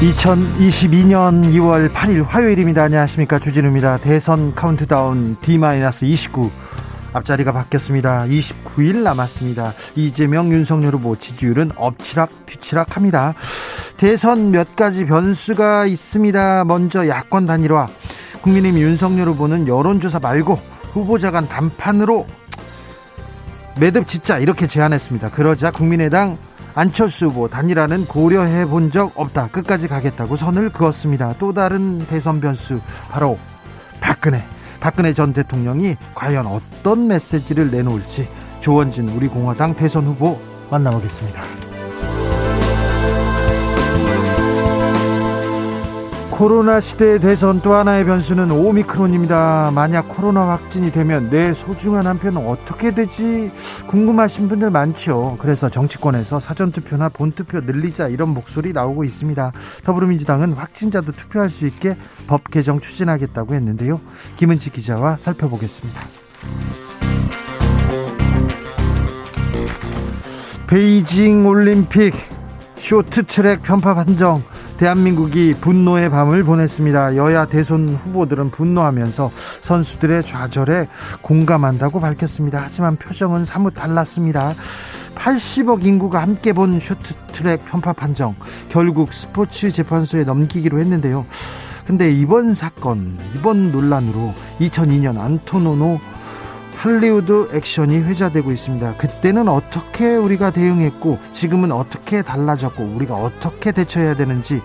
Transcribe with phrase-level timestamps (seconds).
[0.00, 2.82] 2022년 2월 8일 화요일입니다.
[2.82, 3.38] 안녕하십니까.
[3.38, 3.96] 주진우입니다.
[3.96, 6.50] 대선 카운트다운 D-29
[7.14, 8.26] 앞자리가 바뀌었습니다.
[8.26, 9.72] 29일 남았습니다.
[9.94, 13.32] 이재명 윤석열 후보 지지율은 엎치락 뒤치락 합니다.
[13.96, 16.64] 대선 몇 가지 변수가 있습니다.
[16.66, 17.88] 먼저 야권 단일화.
[18.42, 20.60] 국민의힘 윤석열 후보는 여론조사 말고
[20.92, 22.26] 후보자 간 단판으로
[23.80, 25.30] 매듭 짓자 이렇게 제안했습니다.
[25.30, 26.36] 그러자 국민의당
[26.76, 29.48] 안철수 후보 단일화는 고려해 본 적 없다.
[29.48, 31.34] 끝까지 가겠다고 선을 그었습니다.
[31.38, 33.38] 또 다른 대선 변수 바로
[34.00, 34.42] 박근혜.
[34.78, 38.28] 박근혜 전 대통령이 과연 어떤 메시지를 내놓을지
[38.60, 40.38] 조원진 우리 공화당 대선 후보
[40.70, 41.65] 만나보겠습니다.
[46.36, 49.72] 코로나 시대의 대선 또 하나의 변수는 오미크론입니다.
[49.74, 53.50] 만약 코로나 확진이 되면 내 소중한 한 표는 어떻게 되지
[53.86, 55.38] 궁금하신 분들 많죠.
[55.40, 59.52] 그래서 정치권에서 사전투표나 본투표 늘리자 이런 목소리 나오고 있습니다.
[59.84, 63.98] 더불어민주당은 확진자도 투표할 수 있게 법 개정 추진하겠다고 했는데요.
[64.36, 66.00] 김은지 기자와 살펴보겠습니다.
[70.66, 72.12] 베이징 올림픽
[72.76, 74.42] 쇼트트랙 편파 판정
[74.78, 77.16] 대한민국이 분노의 밤을 보냈습니다.
[77.16, 79.30] 여야 대선 후보들은 분노하면서
[79.62, 80.88] 선수들의 좌절에
[81.22, 82.60] 공감한다고 밝혔습니다.
[82.62, 84.54] 하지만 표정은 사뭇 달랐습니다.
[85.14, 88.34] 80억 인구가 함께 본 쇼트트랙 편파 판정
[88.68, 91.24] 결국 스포츠 재판소에 넘기기로 했는데요.
[91.86, 96.00] 근데 이번 사건, 이번 논란으로 2002년 안토노노
[96.76, 98.96] 할리우드 액션이 회자되고 있습니다.
[98.96, 104.62] 그때는 어떻게 우리가 대응했고 지금은 어떻게 달라졌고 우리가 어떻게 대처해야 되는지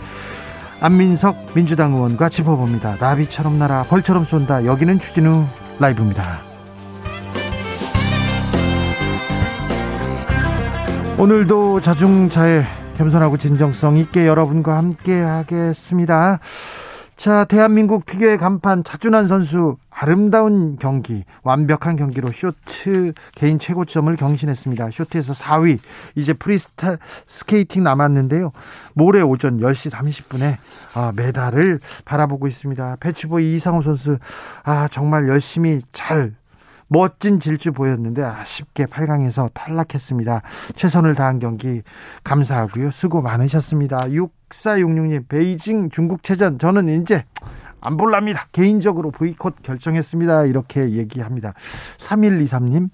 [0.81, 2.97] 안민석 민주당 의원과 짚어봅니다.
[2.99, 4.65] 나비처럼 날아 벌처럼 쏜다.
[4.65, 5.45] 여기는 추진우
[5.79, 6.39] 라이브입니다.
[11.17, 12.65] 오늘도 자중차에
[12.97, 16.39] 겸손하고 진정성 있게 여러분과 함께 하겠습니다.
[17.21, 24.89] 자, 대한민국 피겨의 간판 차준환 선수 아름다운 경기, 완벽한 경기로 쇼트 개인 최고점을 경신했습니다.
[24.89, 25.77] 쇼트에서 4위.
[26.15, 28.51] 이제 프리스케이팅 남았는데요.
[28.95, 30.57] 모레 오전 10시 30분에
[30.95, 32.97] 아, 메달을 바라보고 있습니다.
[32.99, 34.17] 배추보이 이상호 선수
[34.63, 36.33] 아, 정말 열심히 잘
[36.95, 40.41] 멋진 질주 보였는데 아쉽게 8강에서 탈락했습니다.
[40.75, 41.81] 최선을 다한 경기
[42.25, 42.91] 감사하고요.
[42.91, 44.01] 수고 많으셨습니다.
[44.09, 47.23] 6466님 베이징 중국체전 저는 이제
[47.79, 48.47] 안 볼랍니다.
[48.51, 50.45] 개인적으로 보이콧 결정했습니다.
[50.47, 51.53] 이렇게 얘기합니다.
[51.97, 52.89] 3123님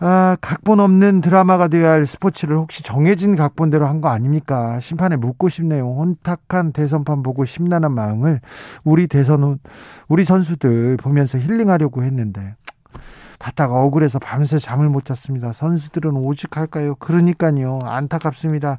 [0.00, 4.78] 아, 각본 없는 드라마가 되어야 할 스포츠를 혹시 정해진 각본대로 한 거 아닙니까?
[4.80, 5.84] 심판에 묻고 싶네요.
[5.86, 8.40] 혼탁한 대선판 보고 심란한 마음을
[8.84, 9.58] 우리 대선,
[10.08, 12.54] 우리 선수들 보면서 힐링하려고 했는데
[13.38, 15.52] 봤다가 억울해서 밤새 잠을 못 잤습니다.
[15.52, 16.96] 선수들은 오직할까요?
[16.96, 17.78] 그러니까요.
[17.84, 18.78] 안타깝습니다.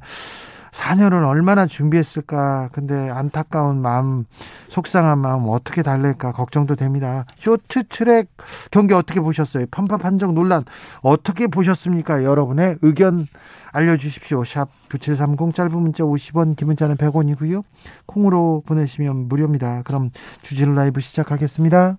[0.72, 2.68] 4년을 얼마나 준비했을까.
[2.72, 4.24] 근데 안타까운 마음,
[4.68, 7.24] 속상한 마음 어떻게 달랠까 걱정도 됩니다.
[7.36, 8.28] 쇼트 트랙
[8.70, 9.66] 경기 어떻게 보셨어요?
[9.70, 10.64] 편파 판정 논란
[11.02, 12.24] 어떻게 보셨습니까?
[12.24, 13.26] 여러분의 의견
[13.72, 14.44] 알려주십시오.
[14.44, 17.62] 샵 9730 짧은 문자 50원, 긴 문자는 100원이고요.
[18.06, 19.82] 콩으로 보내시면 무료입니다.
[19.82, 20.10] 그럼
[20.42, 21.98] 주진 라이브 시작하겠습니다.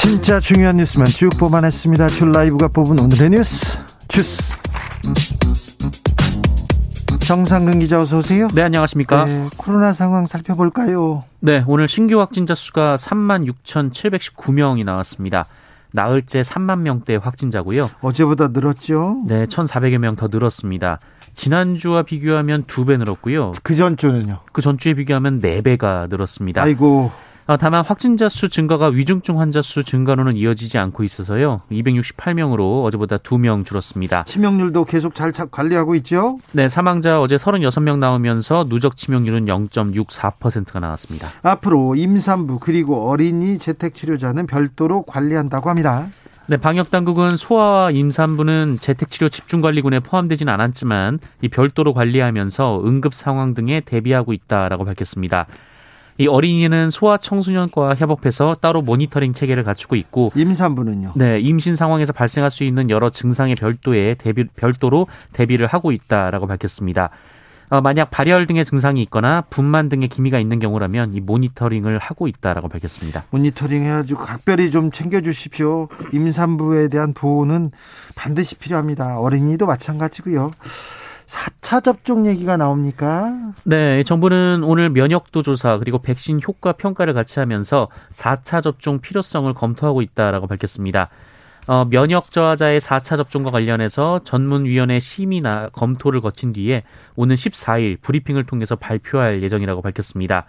[0.00, 2.08] 진짜 중요한 뉴스만 쭉 뽑아냈습니다.
[2.08, 4.42] 줄 라이브가 뽑은 오늘의 뉴스 주스.
[7.26, 8.48] 정상근 기자 어서 오세요.
[8.54, 9.24] 네, 안녕하십니까.
[9.26, 11.24] 네, 코로나 상황 살펴볼까요?
[11.40, 15.46] 네, 오늘 신규 확진자 수가 3만 6,719명이 나왔습니다.
[15.92, 17.90] 나흘째 3만 명대 확진자고요.
[18.00, 19.22] 어제보다 늘었죠?
[19.26, 20.98] 네, 1,400여 명 더 늘었습니다.
[21.34, 23.52] 지난주와 비교하면 두 배 늘었고요.
[23.62, 24.40] 그 전주는요?
[24.52, 26.62] 그 전주에 비교하면 네 배가 늘었습니다.
[26.62, 27.12] 아이고.
[27.50, 31.62] 어, 다만 확진자 수 증가가 위중증 환자 수 증가로는 이어지지 않고 있어서요.
[31.72, 34.22] 268명으로 어제보다 2명 줄었습니다.
[34.22, 36.38] 치명률도 계속 잘 관리하고 있죠?
[36.52, 41.28] 네, 사망자 어제 36명 나오면서 누적 치명률은 0.64%가 나왔습니다.
[41.42, 46.06] 앞으로 임산부 그리고 어린이 재택 치료자는 별도로 관리한다고 합니다.
[46.46, 53.80] 네, 방역 당국은 소아와 임산부는 재택치료 집중관리군에 포함되진 않았지만 이 별도로 관리하면서 응급 상황 등에
[53.80, 55.48] 대비하고 있다라고 밝혔습니다.
[56.20, 61.14] 이 어린이는 소아청소년과 협업해서 따로 모니터링 체계를 갖추고 있고 임산부는요.
[61.16, 67.08] 네, 임신 상황에서 발생할 수 있는 여러 증상의 별도에 대비 별도로 대비를 하고 있다라고 밝혔습니다.
[67.70, 72.68] 어, 만약 발열 등의 증상이 있거나 분만 등의 기미가 있는 경우라면 이 모니터링을 하고 있다라고
[72.68, 73.24] 밝혔습니다.
[73.30, 75.88] 모니터링 해가지고 각별히 좀 챙겨주십시오.
[76.12, 77.70] 임산부에 대한 보호는
[78.14, 79.20] 반드시 필요합니다.
[79.20, 80.50] 어린이도 마찬가지고요.
[81.30, 83.52] 4차 접종 얘기가 나옵니까?
[83.62, 90.02] 네, 정부는 오늘 면역도 조사 그리고 백신 효과 평가를 같이 하면서 4차 접종 필요성을 검토하고
[90.02, 91.08] 있다라고 밝혔습니다.
[91.68, 96.82] 어, 면역 저하자의 4차 접종과 관련해서 전문위원회 심의나 검토를 거친 뒤에
[97.14, 100.46] 오는 14일 브리핑을 통해서 발표할 예정이라고 밝혔습니다.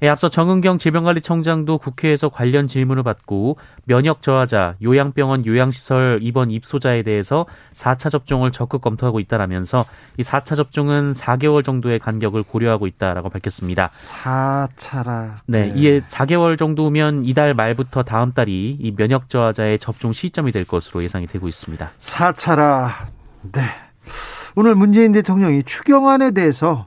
[0.00, 7.46] 예, 앞서 정은경 질병관리청장도 국회에서 관련 질문을 받고 면역 저하자, 요양병원 요양시설 입원 입소자에 대해서
[7.72, 9.84] 4차 접종을 적극 검토하고 있다라면서
[10.16, 13.90] 이 4차 접종은 4개월 정도의 간격을 고려하고 있다라고 밝혔습니다.
[13.90, 15.32] 4차라.
[15.46, 15.72] 네, 네.
[15.74, 21.26] 이에 4개월 정도면 이달 말부터 다음 달이 이 면역 저하자의 접종 시점이 될 것으로 예상이
[21.26, 21.90] 되고 있습니다.
[22.00, 22.90] 4차라.
[23.50, 23.62] 네.
[24.54, 26.86] 오늘 문재인 대통령이 추경안에 대해서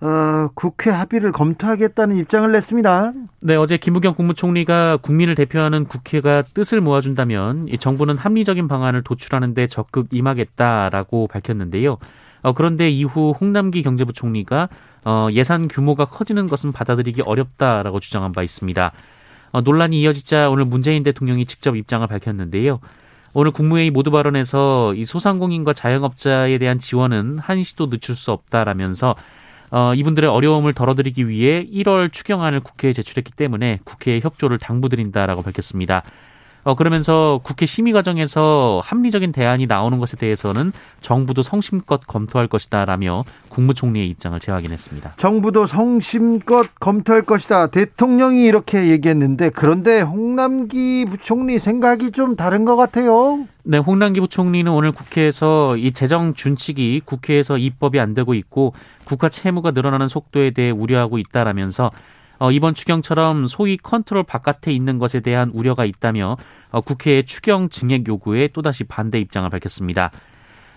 [0.00, 3.12] 어, 국회 합의를 검토하겠다는 입장을 냈습니다.
[3.40, 10.08] 네, 어제 김부겸 국무총리가 국민을 대표하는 국회가 뜻을 모아준다면 이 정부는 합리적인 방안을 도출하는데 적극
[10.12, 11.98] 임하겠다라고 밝혔는데요.
[12.42, 14.68] 어, 그런데 이후 홍남기 경제부총리가
[15.04, 18.92] 어, 예산 규모가 커지는 것은 받아들이기 어렵다라고 주장한 바 있습니다.
[19.52, 22.80] 어, 논란이 이어지자 오늘 문재인 대통령이 직접 입장을 밝혔는데요.
[23.32, 29.16] 오늘 국무회의 모두 발언에서 이 소상공인과 자영업자에 대한 지원은 한시도 늦출 수 없다라면서
[29.74, 36.04] 어, 이분들의 어려움을 덜어드리기 위해 1월 추경안을 국회에 제출했기 때문에 국회의 협조를 당부드린다라고 밝혔습니다.
[36.64, 44.08] 어, 그러면서 국회 심의 과정에서 합리적인 대안이 나오는 것에 대해서는 정부도 성심껏 검토할 것이다라며 국무총리의
[44.08, 45.12] 입장을 재확인했습니다.
[45.16, 47.68] 정부도 성심껏 검토할 것이다.
[47.68, 53.46] 대통령이 이렇게 얘기했는데 그런데 홍남기 부총리 생각이 좀 다른 것 같아요.
[53.62, 58.74] 네, 홍남기 부총리는 오늘 국회에서 이 재정 준칙이 국회에서 입법이 안 되고 있고
[59.04, 61.90] 국가 채무가 늘어나는 속도에 대해 우려하고 있다라면서
[62.38, 66.36] 어, 이번 추경처럼 소위 컨트롤 바깥에 있는 것에 대한 우려가 있다며
[66.70, 70.10] 어, 국회의 추경 증액 요구에 또다시 반대 입장을 밝혔습니다.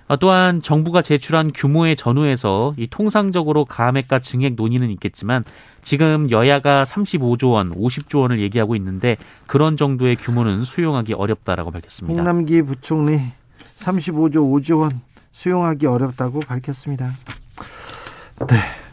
[0.08, 5.44] 어, 또한 정부가 제출한 규모의 전후에서 이 통상적으로 가액과 증액 논의는 있겠지만
[5.82, 9.18] 지금 여야가 35조 원, 50조 원을 얘기하고 있는데
[9.48, 12.22] 그런 정도의 규모는 수용하기 어렵다라고 밝혔습니다.
[12.22, 13.20] 홍남기 부총리
[13.80, 15.02] 35조 5조 원
[15.34, 17.12] 수용하기 어렵다고 밝혔습니다.
[18.48, 18.87] 네.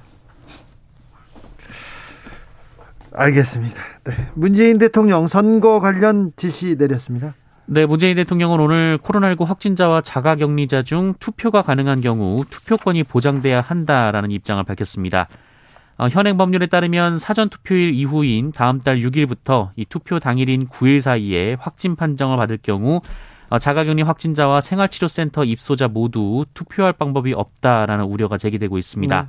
[3.15, 3.81] 알겠습니다.
[4.05, 4.13] 네.
[4.35, 7.35] 문재인 대통령 선거 관련 지시 내렸습니다.
[7.67, 14.63] 네, 문재인 대통령은 오늘 코로나19 확진자와 자가격리자 중 투표가 가능한 경우 투표권이 보장돼야 한다라는 입장을
[14.65, 15.29] 밝혔습니다.
[15.97, 21.57] 어, 현행 법률에 따르면 사전 투표일 이후인 다음 달 6일부터 이 투표 당일인 9일 사이에
[21.59, 23.01] 확진 판정을 받을 경우
[23.49, 29.23] 어, 자가격리 확진자와 생활치료센터 입소자 모두 투표할 방법이 없다라는 우려가 제기되고 있습니다.
[29.23, 29.29] 네.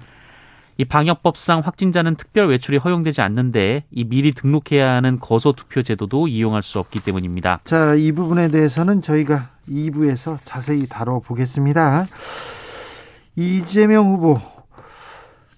[0.78, 6.64] 이 방역법상 확진자는 특별 외출이 허용되지 않는데 이 미리 등록해야 하는 거소 투표 제도도 이용할
[6.64, 7.62] 수 없기 때문입니다.
[7.64, 12.08] 자, 이 부분에 대해서는 저희가 2부에서 자세히 다뤄보겠습니다.
[13.38, 14.40] 이재명 후보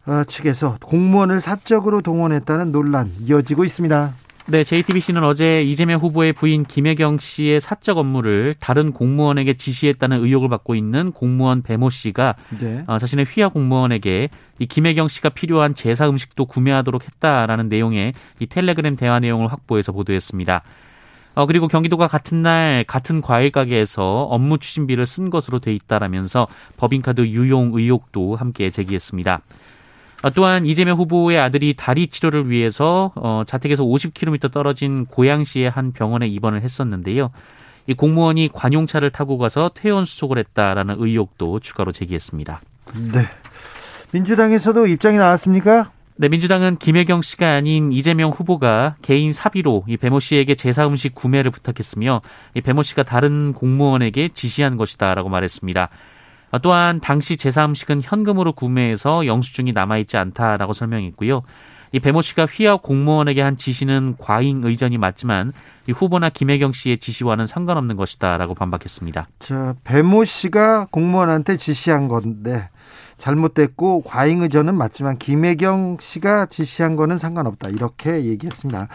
[0.05, 4.13] 어, 측에서 공무원을 사적으로 동원했다는 논란 이어지고 있습니다.
[4.49, 10.73] 네, JTBC는 어제 이재명 후보의 부인 김혜경 씨의 사적 업무를 다른 공무원에게 지시했다는 의혹을 받고
[10.73, 12.81] 있는 공무원 배모 씨가 네.
[12.87, 18.95] 어, 자신의 휘하 공무원에게 이 김혜경 씨가 필요한 제사 음식도 구매하도록 했다라는 내용의 이 텔레그램
[18.95, 20.63] 대화 내용을 확보해서 보도했습니다.
[21.35, 27.27] 어, 그리고 경기도가 같은 날 같은 과일 가게에서 업무 추진비를 쓴 것으로 돼 있다라면서 법인카드
[27.27, 29.41] 유용 의혹도 함께 제기했습니다.
[30.21, 36.27] 아, 또한 이재명 후보의 아들이 다리 치료를 위해서 어, 자택에서 50km 떨어진 고양시의 한 병원에
[36.27, 37.31] 입원을 했었는데요.
[37.85, 42.61] 이 공무원이 관용차를 타고 가서 퇴원 수속을 했다라는 의혹도 추가로 제기했습니다.
[43.13, 43.25] 네.
[44.11, 45.91] 민주당에서도 입장이 나왔습니까?
[46.19, 51.51] 네, 민주당은 김혜경 씨가 아닌 이재명 후보가 개인 사비로 이 배모 씨에게 제사 음식 구매를
[51.51, 52.21] 부탁했으며
[52.55, 55.89] 이 배모 씨가 다른 공무원에게 지시한 것이다라고 말했습니다.
[56.61, 61.43] 또한 당시 제사음식은 현금으로 구매해서 영수증이 남아있지 않다라고 설명했고요.
[61.93, 65.53] 이 배모 씨가 휘하 공무원에게 한 지시는 과잉 의전이 맞지만
[65.87, 69.27] 이 후보나 김혜경 씨의 지시와는 상관없는 것이다라고 반박했습니다.
[69.39, 72.69] 자, 배모 씨가 공무원한테 지시한 건데
[73.17, 77.69] 잘못됐고 과잉 의전은 맞지만 김혜경 씨가 지시한 거는 상관없다.
[77.69, 78.87] 이렇게 얘기했습니다.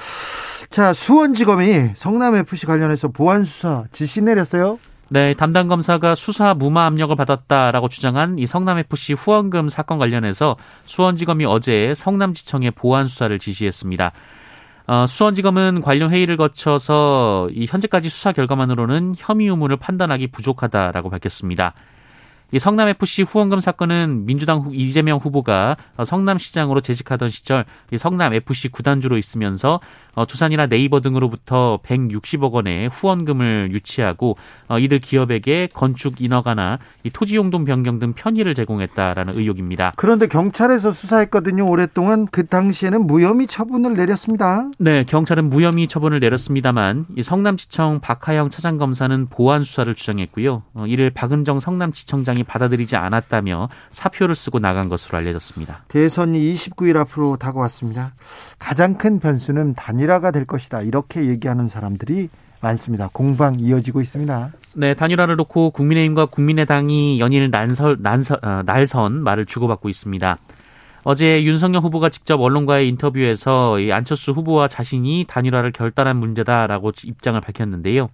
[0.71, 4.79] 자, 수원지검이 성남 FC 관련해서 보안 수사 지시 내렸어요.
[5.13, 11.93] 네, 담당 검사가 수사 무마 압력을 받았다라고 주장한 이 성남FC 후원금 사건 관련해서 수원지검이 어제
[11.95, 14.11] 성남지청에 보안 수사를 지시했습니다.
[14.87, 21.75] 어, 수원지검은 관련 회의를 거쳐서 이 현재까지 수사 결과만으로는 혐의 유무를 판단하기 부족하다라고 밝혔습니다.
[22.51, 29.81] 이 성남FC 후원금 사건은 민주당 이재명 후보가 성남시장으로 재직하던 시절 이 성남FC 구단주로 있으면서
[30.15, 34.37] 어, 두산이나 네이버 등으로부터 160억 원의 후원금을 유치하고
[34.69, 39.93] 어, 이들 기업에게 건축 인허가나 이 토지 용도 변경 등 편의를 제공했다라는 의혹입니다.
[39.97, 41.69] 그런데 경찰에서 수사했거든요.
[41.69, 44.69] 오랫동안 그 당시에는 무혐의 처분을 내렸습니다.
[44.79, 50.63] 네, 경찰은 무혐의 처분을 내렸습니다만 이 성남지청 박하영 차장검사는 보안 수사를 주장했고요.
[50.75, 55.85] 어, 이를 박은정 성남지청장이 받아들이지 않았다며 사표를 쓰고 나간 것으로 알려졌습니다.
[55.89, 58.15] 대선이 29일 앞으로 다가왔습니다.
[58.59, 60.83] 가장 큰 변수는 단일 화가 될 것이다.
[60.83, 62.29] 이렇게 얘기하는 사람들이
[62.61, 63.09] 많습니다.
[63.13, 64.53] 공방 이어지고 있습니다.
[64.75, 70.39] 네, 단일화를 놓고 국민의힘과 국민의당이 연일 난설, 난설, 어, 날선 말을 주고받고 있습니다.
[71.05, 78.09] 어제 윤석열 후보가 직접 언론과의 인터뷰에서 이 안철수 후보와 자신이 단일화를 결단한 문제다라고 입장을 밝혔는데요.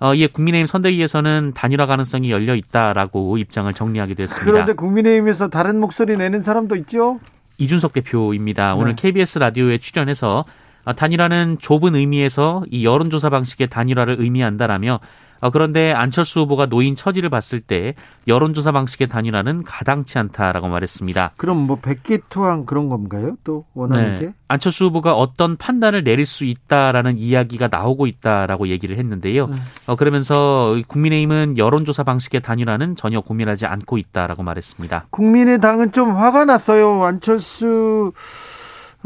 [0.00, 4.50] 어, 이에 국민의힘 선대위에서는 단일화 가능성이 열려 있다라고 입장을 정리하기도 했습니다.
[4.50, 7.20] 그런데 국민의힘에서 다른 목소리 내는 사람도 있죠?
[7.58, 8.74] 이준석 대표입니다.
[8.74, 9.02] 오늘 네.
[9.02, 15.00] KBS 라디오에 출연해서 아, 단일화는 좁은 의미에서 이 여론조사 방식의 단일화를 의미한다라며
[15.40, 17.94] 어, 그런데 안철수 후보가 노인 처지를 봤을 때
[18.26, 21.32] 여론조사 방식의 단일화는 가당치 않다라고 말했습니다.
[21.36, 23.36] 그럼 뭐 백기투항 그런 건가요?
[23.44, 24.20] 또 원하는 네.
[24.20, 24.32] 게?
[24.48, 29.46] 안철수 후보가 어떤 판단을 내릴 수 있다라는 이야기가 나오고 있다라고 얘기를 했는데요.
[29.46, 29.54] 네.
[29.86, 35.06] 어, 그러면서 국민의힘은 여론조사 방식의 단일화는 전혀 고민하지 않고 있다라고 말했습니다.
[35.10, 37.04] 국민의당은 좀 화가 났어요.
[37.04, 38.12] 안철수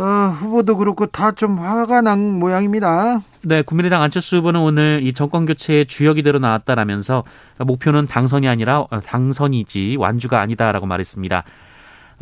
[0.01, 3.23] 어, 후보도 그렇고 다 좀 화가 난 모양입니다.
[3.45, 7.25] 네, 국민의당 안철수 후보는 오늘 이 정권 교체의 주역이 되로 나왔다라면서
[7.59, 11.45] 목표는 당선이 아니라 어, 당선이지 완주가 아니다라고 말했습니다.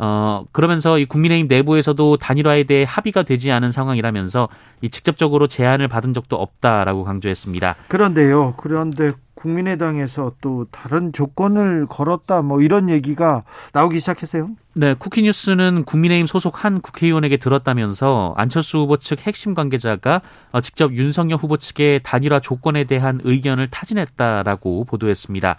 [0.01, 4.47] 어, 그러면서 이 국민의힘 내부에서도 단일화에 대해 합의가 되지 않은 상황이라면서
[4.81, 7.75] 이 직접적으로 제안을 받은 적도 없다라고 강조했습니다.
[7.89, 8.53] 그런데요.
[8.57, 14.49] 그런데 국민의당에서 또 다른 조건을 걸었다 뭐 이런 얘기가 나오기 시작했어요.
[14.75, 21.37] 네, 쿠키뉴스는 국민의힘 소속 한 국회의원에게 들었다면서 안철수 후보 측 핵심 관계자가 어, 직접 윤석열
[21.37, 25.57] 후보 측의 단일화 조건에 대한 의견을 타진했다라고 보도했습니다.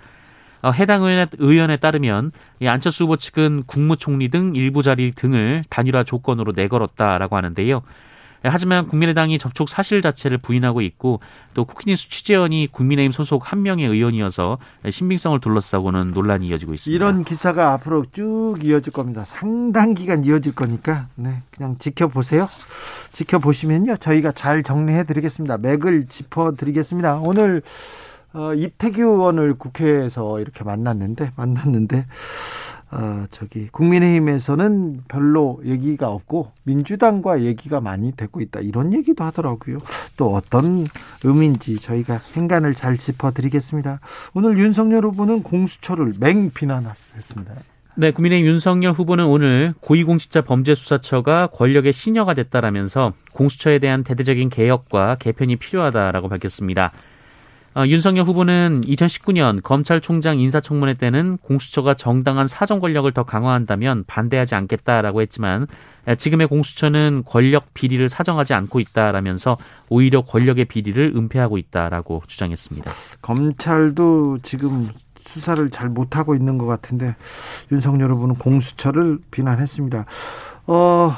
[0.63, 1.03] 어, 해당
[1.39, 2.33] 의원에 따르면
[2.67, 7.83] 안철수 후보 측은 국무총리 등 일부 자리 등을 단일화 조건으로 내걸었다라고 하는데요.
[8.43, 11.21] 하지만 국민의당이 접촉 사실 자체를 부인하고 있고
[11.55, 16.97] 또 쿠키뉴스 취재원이 국민의힘 소속 한 명의 의원이어서 신빙성을 둘러싸고는 논란이 이어지고 있습니다.
[16.97, 19.25] 이런 기사가 앞으로 쭉 이어질 겁니다.
[19.27, 22.49] 상당 기간 이어질 거니까 네, 그냥 지켜보세요.
[23.13, 23.97] 지켜보시면요.
[23.97, 25.59] 저희가 잘 정리해 드리겠습니다.
[25.59, 27.21] 맥을 짚어 드리겠습니다.
[27.25, 27.63] 오늘
[28.33, 32.07] 어, 이태규 의원을 국회에서 이렇게 만났는데 만났는데
[32.93, 39.79] 어, 저기 국민의힘에서는 별로 얘기가 없고 민주당과 얘기가 많이 되고 있다 이런 얘기도 하더라고요.
[40.17, 40.87] 또 어떤
[41.25, 44.01] 의미인지 저희가 행간을 잘 짚어드리겠습니다.
[44.35, 47.55] 오늘 윤석열 후보는 공수처를 맹 비난했습니다.
[47.97, 55.57] 네, 국민의 윤석열 후보는 오늘 고위공직자 범죄수사처가 권력의 신여가 됐다라면서 공수처에 대한 대대적인 개혁과 개편이
[55.57, 56.93] 필요하다라고 밝혔습니다.
[57.77, 65.21] 어, 윤석열 후보는 2019년 검찰총장 인사청문회 때는 공수처가 정당한 사정 권력을 더 강화한다면 반대하지 않겠다라고
[65.23, 65.69] 했지만
[66.19, 69.57] 지금의 공수처는 권력 비리를 사정하지 않고 있다라면서
[69.89, 72.91] 오히려 권력의 비리를 은폐하고 있다라고 주장했습니다.
[73.23, 74.89] 검찰도 지금
[75.27, 77.15] 수사를 잘 못하고 있는 것 같은데
[77.71, 80.07] 윤석열 후보는 공수처를 비난했습니다.
[80.67, 81.13] 어,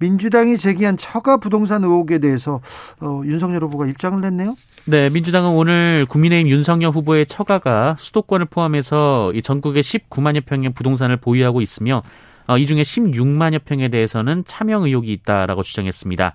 [0.00, 2.60] 민주당이 제기한 처가 부동산 의혹에 대해서
[3.00, 4.56] 어, 윤석열 후보가 입장을 냈네요.
[4.86, 11.60] 네, 민주당은 오늘 국민의힘 윤석열 후보의 처가가 수도권을 포함해서 이 전국의 19만여 평의 부동산을 보유하고
[11.60, 12.02] 있으며
[12.46, 16.34] 어, 이 중에 16만여 평에 대해서는 차명 의혹이 있다라고 주장했습니다.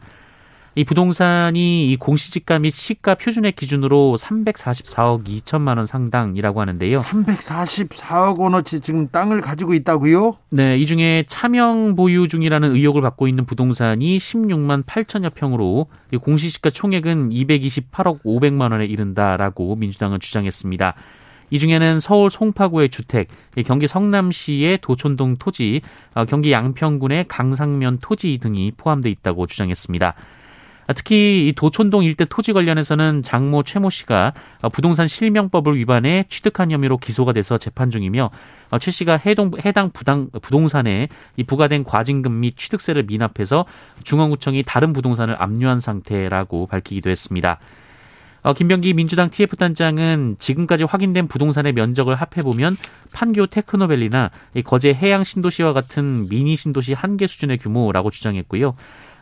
[0.77, 6.99] 이 부동산이 이 공시지가 및 시가 표준액 기준으로 344억 2천만 원 상당이라고 하는데요.
[6.99, 10.35] 344억 원어치 지금 땅을 가지고 있다고요?
[10.49, 15.87] 네, 이 중에 차명 보유 중이라는 의혹을 받고 있는 부동산이 16만 8천여 평으로
[16.21, 20.93] 공시지가 총액은 228억 500만 원에 이른다라고 민주당은 주장했습니다.
[21.51, 23.29] 이 중에는 서울 송파구의 주택,
[23.65, 25.79] 경기 성남시의 도촌동 토지,
[26.15, 30.15] 어, 경기 양평군의 강상면 토지 등이 포함돼 있다고 주장했습니다.
[30.87, 36.71] 아, 특히 이 도촌동 일대 토지 관련해서는 장모 최모 씨가 어, 부동산 실명법을 위반해 취득한
[36.71, 38.29] 혐의로 기소가 돼서 재판 중이며
[38.69, 43.65] 어, 최 씨가 해동, 해당 부당, 부동산에 이 부과된 과징금 및 취득세를 미납해서
[44.03, 47.59] 중앙구청이 다른 부동산을 압류한 상태라고 밝히기도 했습니다.
[48.43, 52.77] 어, 김병기 민주당 TF단장은 지금까지 확인된 부동산의 면적을 합해보면
[53.11, 54.29] 판교 테크노밸리나
[54.65, 58.75] 거제 해양 신도시와 같은 미니 신도시 한 개 수준의 규모라고 주장했고요.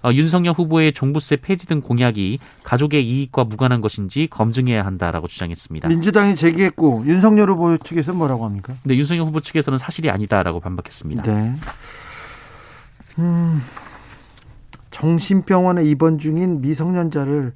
[0.03, 5.87] 어, 윤석열 후보의 종부세 폐지 등 공약이 가족의 이익과 무관한 것인지 검증해야 한다라고 주장했습니다.
[5.87, 8.73] 민주당이 제기했고 윤석열 후보 측에서 뭐라고 합니까?
[8.83, 11.23] 네, 윤석열 후보 측에서는 사실이 아니다라고 반박했습니다.
[11.23, 11.53] 네.
[13.19, 13.61] 음,
[14.91, 17.53] 정신병원에 입원 중인 미성년자를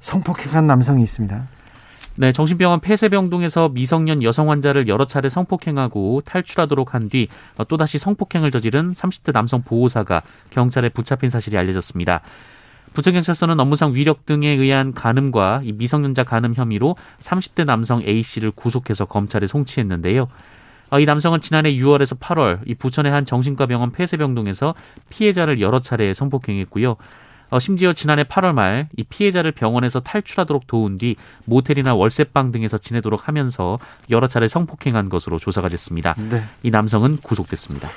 [0.00, 1.48] 성폭행한 남성이 있습니다.
[2.16, 7.28] 네, 정신병원 폐쇄병동에서 미성년 여성 환자를 여러 차례 성폭행하고 탈출하도록 한 뒤
[7.68, 12.20] 또다시 성폭행을 저지른 30대 남성 보호사가 경찰에 붙잡힌 사실이 알려졌습니다.
[12.92, 20.28] 부천경찰서는 업무상 위력 등에 의한 간음과 미성년자 간음 혐의로 30대 남성 A씨를 구속해서 검찰에 송치했는데요.
[20.90, 24.74] 어, 이 남성은 지난해 6월에서 8월 이 부천의 한 정신과 병원 폐쇄병동에서
[25.08, 26.96] 피해자를 여러 차례 성폭행했고요.
[27.52, 33.28] 어, 심지어 지난해 8월 말 이 피해자를 병원에서 탈출하도록 도운 뒤 모텔이나 월세방 등에서 지내도록
[33.28, 33.78] 하면서
[34.10, 36.14] 여러 차례 성폭행한 것으로 조사가 됐습니다.
[36.14, 36.42] 네.
[36.62, 37.88] 이 남성은 구속됐습니다.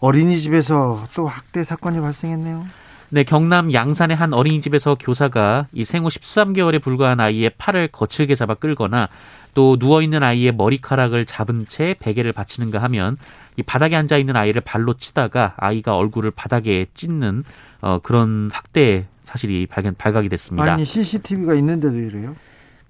[0.00, 2.66] 어린이집에서 또 학대 사건이 발생했네요.
[3.10, 9.08] 네, 경남 양산의 한 어린이집에서 교사가 이 생후 13개월에 불과한 아이의 팔을 거칠게 잡아 끌거나
[9.54, 13.16] 또 누워 있는 아이의 머리카락을 잡은 채 베개를 받치는가 하면
[13.56, 17.42] 이 바닥에 앉아 있는 아이를 발로 치다가 아이가 얼굴을 바닥에 찢는
[17.80, 20.74] 어, 그런 학대 사실이 발견 발각이 됐습니다.
[20.74, 22.36] 아니 CCTV가 있는데도 이래요?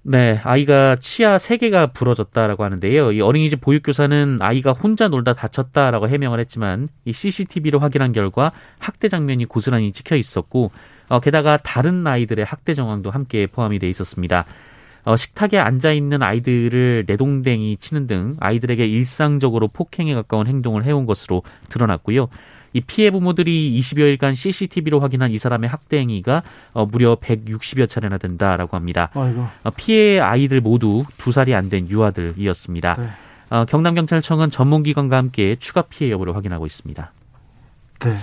[0.06, 3.12] 네, 아이가 치아 3개가 부러졌다라고 하는데요.
[3.12, 9.46] 이 어린이집 보육교사는 아이가 혼자 놀다 다쳤다라고 해명을 했지만 이 CCTV로 확인한 결과 학대 장면이
[9.46, 10.70] 고스란히 찍혀 있었고
[11.08, 14.44] 어, 게다가 다른 아이들의 학대 정황도 함께 포함이 돼 있었습니다.
[15.04, 21.42] 어, 식탁에 앉아 있는 아이들을 내동댕이 치는 등 아이들에게 일상적으로 폭행에 가까운 행동을 해온 것으로
[21.68, 22.28] 드러났고요.
[22.72, 28.76] 이 피해 부모들이 20여일간 CCTV로 확인한 이 사람의 학대 행위가 어, 무려 160여 차례나 된다라고
[28.76, 29.10] 합니다.
[29.62, 32.96] 어, 피해 아이들 모두 두 살이 안 된 유아들이었습니다.
[32.98, 33.08] 네.
[33.50, 37.12] 어, 경남경찰청은 전문기관과 함께 추가 피해 여부를 확인하고 있습니다.
[38.00, 38.16] 네.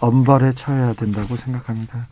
[0.00, 2.06] 엄벌에 처해야 된다고 생각합니다.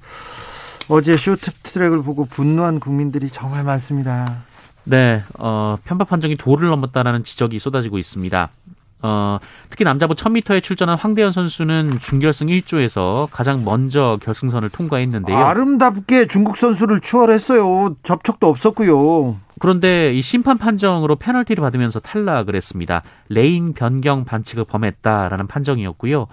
[0.89, 4.45] 어제 쇼트트랙을 보고 분노한 국민들이 정말 많습니다.
[4.85, 8.51] 네, 어, 편파 판정이 도를 넘었다라는 지적이 쏟아지고 있습니다.
[9.03, 15.37] 어, 특히 남자부 1000m에 출전한 황대헌 선수는 준결승 1조에서 가장 먼저 결승선을 통과했는데요.
[15.37, 17.97] 아름답게 중국 선수를 추월했어요.
[18.03, 19.37] 접촉도 없었고요.
[19.59, 23.03] 그런데 이 심판 판정으로 페널티를 받으면서 탈락을 했습니다.
[23.29, 26.27] 레인 변경 반칙을 범했다라는 판정이었고요.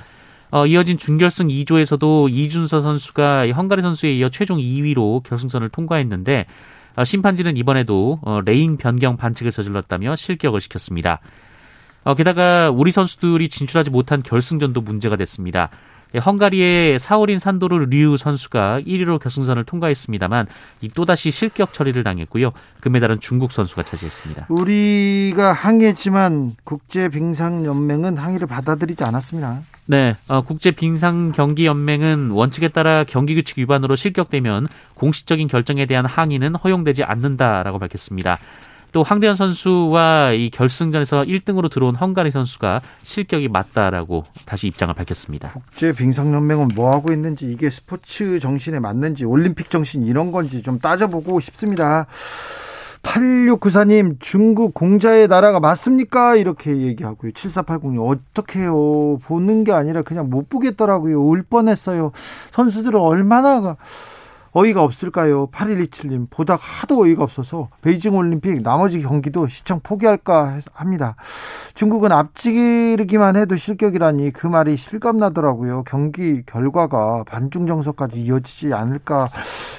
[0.54, 6.46] 어, 이어진 준결승 2조에서도 이준서 선수가 헝가리 선수에 이어 최종 2위로 결승선을 통과했는데
[6.96, 11.22] 어, 심판진은 이번에도 어, 레인 변경 반칙을 저질렀다며 실격을 시켰습니다.
[12.04, 15.72] 어, 게다가 우리 선수들이 진출하지 못한 결승전도 문제가 됐습니다.
[16.14, 20.46] 예, 헝가리의 샤오린 산도르 류 선수가 1위로 결승선을 통과했습니다만
[20.94, 22.52] 또다시 실격 처리를 당했고요.
[22.82, 24.46] 금메달은 중국 선수가 차지했습니다.
[24.50, 29.62] 우리가 항의했지만 국제 빙상 연맹은 항의를 받아들이지 않았습니다.
[29.86, 36.06] 네, 어, 국제 빙상 경기 연맹은 원칙에 따라 경기 규칙 위반으로 실격되면 공식적인 결정에 대한
[36.06, 38.38] 항의는 허용되지 않는다라고 밝혔습니다.
[38.94, 45.50] 또 황대현 선수와 이 결승전에서 1등으로 들어온 헝가리 선수가 실격이 맞다라고 다시 입장을 밝혔습니다.
[45.50, 50.78] 국제 빙상 연맹은 뭐 하고 있는지 이게 스포츠 정신에 맞는지 올림픽 정신 이런 건지 좀
[50.78, 52.06] 따져보고 싶습니다.
[53.04, 56.36] 8694님, 중국 공자의 나라가 맞습니까?
[56.36, 57.32] 이렇게 얘기하고요.
[57.32, 59.20] 7480님, 어떻게 해요?
[59.24, 61.22] 보는 게 아니라 그냥 못 보겠더라고요.
[61.22, 62.12] 울 뻔했어요.
[62.52, 63.76] 선수들은 얼마나
[64.54, 65.48] 어이가 없을까요?
[65.48, 71.16] 8127님 보다 하도 어이가 없어서 베이징 올림픽 나머지 경기도 시청 포기할까 합니다.
[71.74, 75.84] 중국은 앞지르기만 해도 실격이라니 그 말이 실감나더라고요.
[75.86, 79.30] 경기 결과가 반중 정서까지 이어지지 않을까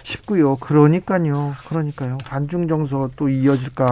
[0.02, 0.56] 싶고요.
[0.56, 1.52] 그러니까요.
[1.68, 2.18] 그러니까요.
[2.26, 3.86] 반중 정서 또 이어질까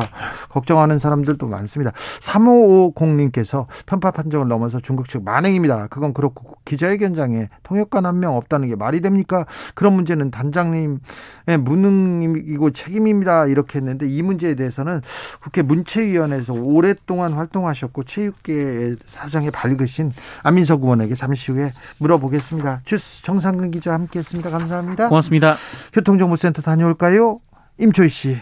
[0.50, 1.92] 걱정하는 사람들도 많습니다.
[2.20, 5.86] 3550님께서 편파 판정을 넘어서 중국 측 만행입니다.
[5.88, 9.46] 그건 그렇고 기자회견장에 통역관 한 명 없다는 게 말이 됩니까?
[9.74, 13.46] 그런 문제는 단장 사장님의 무능이고 책임입니다.
[13.46, 15.02] 이렇게 했는데 이 문제에 대해서는
[15.40, 22.80] 국회 문체위원회에서 오랫동안 활동하셨고 체육계 사정에 밝으신 안민석 의원에게 잠시 후에 물어보겠습니다.
[22.84, 24.50] 주스 정상근 기자 함께 했습니다.
[24.50, 25.08] 감사합니다.
[25.08, 25.56] 고맙습니다.
[25.92, 27.40] 교통정보센터 다녀올까요?
[27.78, 28.36] 임초희 씨.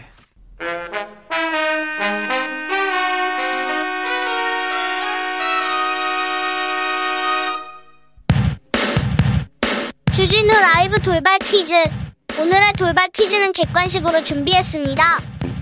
[10.13, 11.73] 주진우 라이브 돌발 퀴즈.
[12.39, 15.03] 오늘의 돌발 퀴즈는 객관식으로 준비했습니다.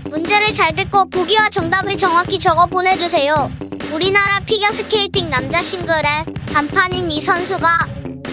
[0.04, 3.50] 문제를 잘 듣고 보기와 정답을 정확히 적어 보내주세요.
[3.92, 7.68] 우리나라 피겨스케이팅 남자 싱글의 간판인 이 선수가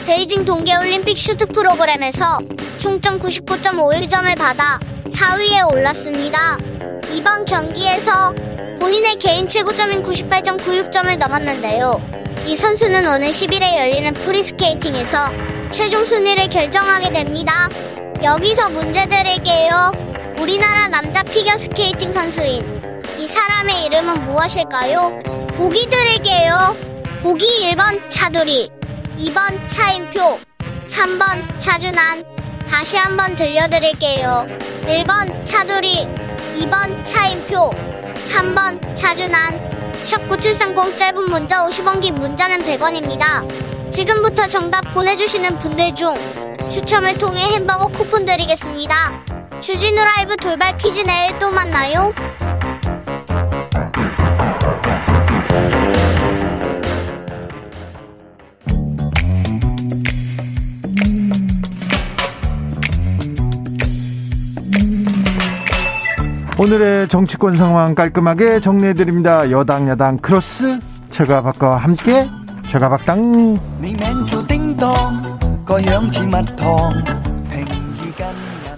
[0.06, 2.39] 베이징 동계올림픽 쇼트 프로그램에서
[2.80, 6.58] 총점 99.51점을 받아 4위에 올랐습니다.
[7.13, 8.34] 이번 경기에서
[8.80, 12.02] 본인의 개인 최고점인 98.96점을 넘었는데요.
[12.45, 15.32] 이 선수는 오늘 10일에 열리는 프리스케이팅에서
[15.71, 17.67] 최종 순위를 결정하게 됩니다.
[18.23, 19.91] 여기서 문제 드릴게요.
[20.39, 25.19] 우리나라 남자 피겨 스케이팅 선수인 이 사람의 이름은 무엇일까요?
[25.56, 26.75] 보기 드릴게요.
[27.21, 28.69] 보기 1번 차두리,
[29.17, 30.39] 2번 차인표,
[30.88, 32.23] 3번 차준환.
[32.69, 34.45] 다시 한번 들려드릴게요.
[34.84, 36.08] 1번 차두리,
[36.60, 37.71] 2번 차인표,
[38.30, 39.67] 3번 차준환.
[40.06, 43.91] 샵9730 짧은 문자 50원 긴 문자는 100원입니다.
[43.91, 46.15] 지금부터 정답 보내주시는 분들 중
[46.69, 48.95] 추첨을 통해 햄버거 쿠폰 드리겠습니다.
[49.62, 52.13] 주진우 라이브 돌발 퀴즈 내일 또 만나요.
[66.60, 69.51] 오늘의 정치권 상황 깔끔하게 정리해드립니다.
[69.51, 70.80] 여당 야당 크로스
[71.12, 72.27] 최가박과 함께
[72.63, 73.60] 최가박당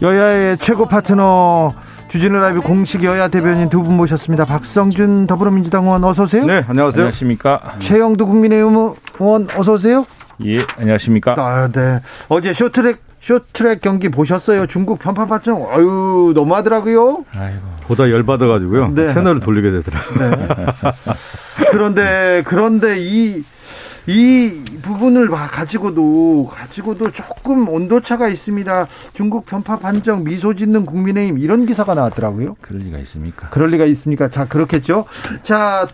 [0.01, 1.71] 여야의 최고 파트너
[2.07, 4.45] 주진우 라이브 공식 여야 대변인 두 분 모셨습니다.
[4.45, 6.45] 박성준 더불어민주당 의원 어서 오세요.
[6.45, 7.01] 네, 안녕하세요.
[7.03, 7.75] 안녕하십니까.
[7.79, 10.05] 최형두 국민의힘 의원 어서 오세요.
[10.45, 11.35] 예, 안녕하십니까.
[11.37, 11.99] 아, 네.
[12.29, 14.65] 어제 쇼트랙 쇼트랙 경기 보셨어요?
[14.65, 17.25] 중국 편파판정 아유 너무하더라고요.
[17.37, 17.59] 아이고.
[17.83, 18.89] 보다 열 받아가지고요.
[18.95, 19.13] 네.
[19.13, 20.29] 채널을 돌리게 되더라고요.
[20.29, 20.65] 네.
[21.71, 23.43] 그런데 그런데 이
[24.13, 28.87] 이 부분을 봐- 가지고도 가지고도 조금 온도차가 있습니다.
[29.13, 32.55] 중국 편파 판정 미소 짓는 국민의힘 이런 기사가 나왔더라고요.
[32.59, 33.49] 그럴 리가 있습니까?
[33.49, 34.31] 그럴 리가 있습니까?
[34.31, 35.05] 자 그렇겠죠.
[35.43, 35.87] 자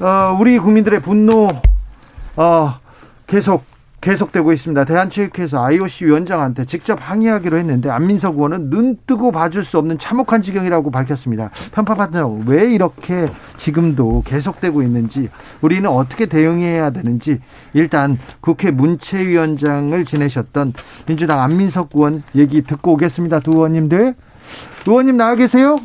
[0.00, 1.48] 어, 우리 국민들의 분노
[2.36, 2.74] 어,
[3.26, 3.62] 계속
[4.00, 4.84] 계속되고 있습니다.
[4.84, 10.90] 대한체육회에서 IOC 위원장한테 직접 항의하기로 했는데 안민석 의원은 눈 뜨고 봐줄 수 없는 참혹한 지경이라고
[10.90, 11.50] 밝혔습니다.
[11.72, 15.30] 편파 판정 왜 이렇게 지금도 계속되고 있는지
[15.60, 17.40] 우리는 어떻게 대응해야 되는지
[17.74, 20.74] 일단 국회 문체위원장을 지내셨던
[21.06, 23.40] 민주당 안민석 의원 얘기 듣고 오겠습니다.
[23.40, 24.14] 두 의원님들
[24.86, 25.76] 의원님 나와 계세요?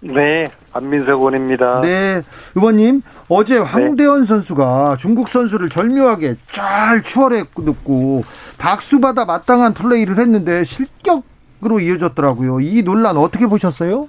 [0.00, 1.80] 네, 안민석 의원입니다.
[1.80, 2.22] 네,
[2.54, 8.24] 의원님 어제 황대현 선수가 중국 선수를 절묘하게 잘 추월했고
[8.58, 12.60] 박수 받아 마땅한 플레이를 했는데 실격으로 이어졌더라고요.
[12.60, 14.08] 이 논란 어떻게 보셨어요?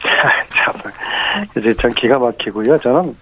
[0.00, 0.74] 참,
[1.56, 2.78] 이제 참 기가 막히고요.
[2.78, 3.16] 저는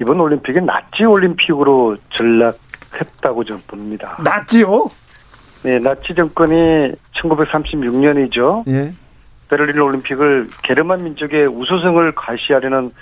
[0.00, 4.18] 이번 올림픽이 나치 올림픽으로 전락했다고 좀 봅니다.
[4.22, 4.88] 낫지요?
[5.62, 8.68] 네, 나치 정권이 1936년이죠.
[8.68, 8.92] 예.
[9.48, 12.92] 베를린 올림픽을 게르만 민족의 우수성을 과시하려는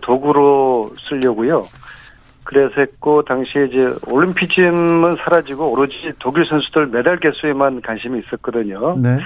[0.00, 1.66] 도구로 쓰려고요.
[2.44, 8.96] 그래서 했고 당시에 이제 올림피즘은 사라지고 오로지 독일 선수들 메달 개수에만 관심이 있었거든요.
[8.98, 9.18] 네.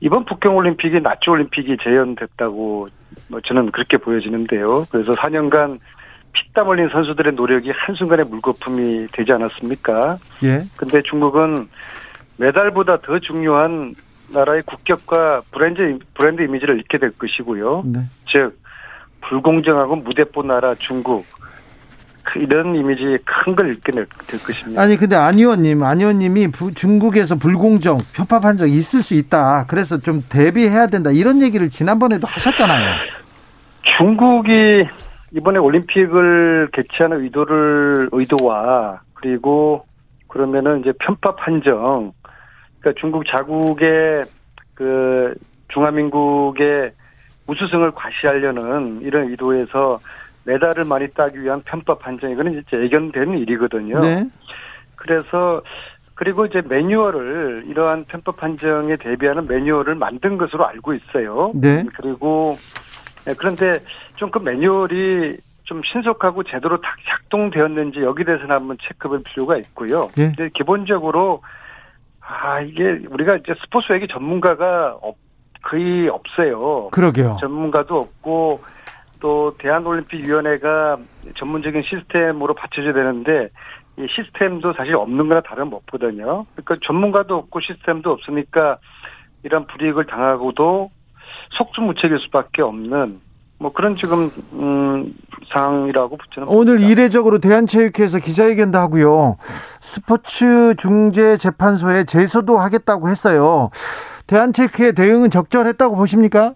[0.00, 2.88] 이번 북경 올림픽이 나치 올림픽이 재현됐다고
[3.28, 4.86] 뭐 저는 그렇게 보여지는데요.
[4.90, 5.78] 그래서 4년간
[6.32, 10.16] 피땀 흘린 선수들의 노력이 한순간에 물거품이 되지 않았습니까?
[10.44, 10.62] 예.
[10.76, 11.68] 근데 중국은
[12.38, 13.94] 메달보다 더 중요한
[14.32, 17.82] 나라의 국격과 브랜드 브랜드 이미지를 잃게 될 것이고요.
[17.86, 18.00] 네.
[18.28, 18.58] 즉
[19.22, 21.24] 불공정하고 무대뽀 나라 중국
[22.24, 24.80] 그 이런 이미지 큰 걸 잃게 될, 될 것입니다.
[24.80, 29.66] 아니 근데 안 의원님, 안 의원님이 부- 중국에서 불공정, 편파 판정 있을 수 있다.
[29.68, 31.10] 그래서 좀 대비해야 된다.
[31.10, 32.94] 이런 얘기를 지난번에도 하셨잖아요.
[33.98, 34.86] 중국이
[35.36, 39.84] 이번에 올림픽을 개최하는 의도를 의도와 그리고
[40.28, 42.12] 그러면은 이제 편파 판정
[42.82, 44.24] 그러니까 중국 자국의
[44.74, 45.34] 그
[45.68, 46.92] 중화민국의
[47.46, 50.00] 우수성을 과시하려는 이런 의도에서
[50.44, 54.00] 메달을 많이 따기 위한 편파 판정 이거는 이제 예견된 일이거든요.
[54.00, 54.24] 네.
[54.96, 55.62] 그래서
[56.14, 61.52] 그리고 이제 매뉴얼을 이러한 편법 판정에 대비하는 매뉴얼을 만든 것으로 알고 있어요.
[61.54, 61.84] 네.
[61.96, 62.56] 그리고
[63.24, 63.78] 네, 그런데
[64.16, 70.10] 좀 그 매뉴얼이 좀 신속하고 제대로 다 작동되었는지 여기 대해서는 한번 체크할 필요가 있고요.
[70.18, 70.32] 예.
[70.34, 71.42] 근데 기본적으로
[72.26, 75.16] 아 이게 우리가 이제 스포츠 얘기 전문가가 없,
[75.62, 76.88] 거의 없어요.
[76.90, 77.36] 그러게요.
[77.40, 78.62] 전문가도 없고
[79.20, 80.98] 또 대한올림픽위원회가
[81.36, 83.48] 전문적인 시스템으로 받쳐줘야 되는데
[83.98, 86.46] 이 시스템도 사실 없는 거나 다름없거든요.
[86.54, 88.78] 그러니까 전문가도 없고 시스템도 없으니까
[89.44, 90.90] 이런 불이익을 당하고도
[91.50, 93.20] 속수무책일 수밖에 없는
[93.62, 95.14] 뭐 그런 지금 음,
[95.52, 96.90] 상황이라고 붙여는 오늘 봅니다.
[96.90, 99.36] 이례적으로 대한체육회에서 기자회견도 하고요.
[99.80, 103.70] 스포츠 중재 재판소에 제소도 하겠다고 했어요.
[104.26, 106.54] 대한체육회 대응은 적절했다고 보십니까?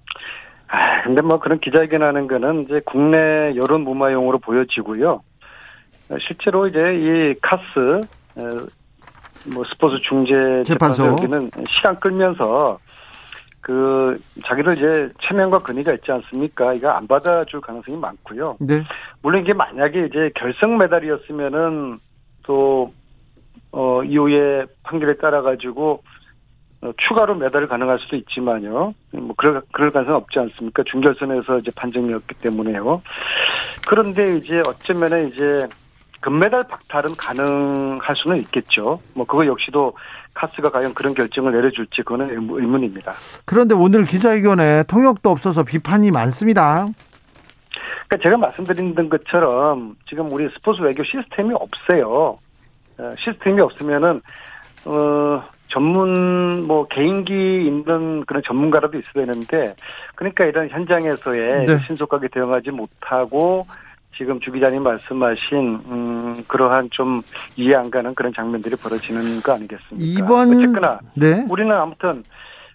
[0.66, 5.22] 아, 근데 뭐 그런 기자회견 하는 거는 이제 국내 여론 무마용으로 보여지고요.
[6.10, 8.00] 어, 실제로 이제 이 카스,
[8.36, 8.66] 어,
[9.44, 11.04] 뭐 스포츠 중재 재판소.
[11.04, 12.78] 재판소 여기는 시간 끌면서
[13.66, 16.72] 그 자기들 이제 체면과 근위가 있지 않습니까?
[16.74, 18.58] 이거 안 받아줄 가능성이 많고요.
[18.60, 18.84] 네.
[19.22, 21.98] 물론 이게 만약에 이제 결승 메달이었으면은
[22.44, 22.94] 또,
[23.72, 26.04] 어, 이후에 판결에 따라 가지고
[26.80, 28.94] 어, 추가로 메달을 가능할 수도 있지만요.
[29.10, 30.84] 뭐, 그럴, 그럴 가능성은 없지 않습니까?
[30.84, 33.02] 중결선에서 이제 판정이었기 때문에요.
[33.88, 35.66] 그런데 이제 어쩌면은 이제
[36.20, 39.00] 금메달 박탈은 가능할 수는 있겠죠.
[39.14, 39.92] 뭐, 그거 역시도
[40.36, 43.14] 카스가 과연 그런 결정을 내려줄지 그거는 의문- 의문입니다.
[43.46, 46.86] 그런데 오늘 기자회견에 통역도 없어서 비판이 많습니다.
[48.08, 52.36] 그러니까 제가 말씀드린 것처럼 지금 우리 스포츠 외교 시스템이 없어요.
[52.98, 54.20] 어, 시스템이 없으면은
[54.84, 59.74] 어 전문 뭐 개인기 있는 그런 전문가라도 있어야 되는데
[60.14, 61.78] 그러니까 이런 현장에서의 네.
[61.86, 63.66] 신속하게 대응하지 못하고
[64.16, 67.22] 지금 주 기자님 말씀하신 음 그러한 좀
[67.56, 69.96] 이해 안 가는 그런 장면들이 벌어지는 거 아니겠습니까?
[69.98, 71.44] 이번 어쨌거나 네.
[71.48, 72.22] 우리는 아무튼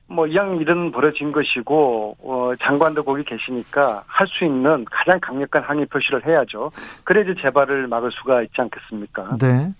[0.07, 5.85] 뭐 이왕 일은 벌어진 것이고 어, 장관도 거기 계시니까 할 수 있는 가장 강력한 항의
[5.87, 6.71] 표시를 해야죠.
[7.05, 9.37] 그래야지 재발을 막을 수가 있지 않겠습니까?
[9.39, 9.71] 네.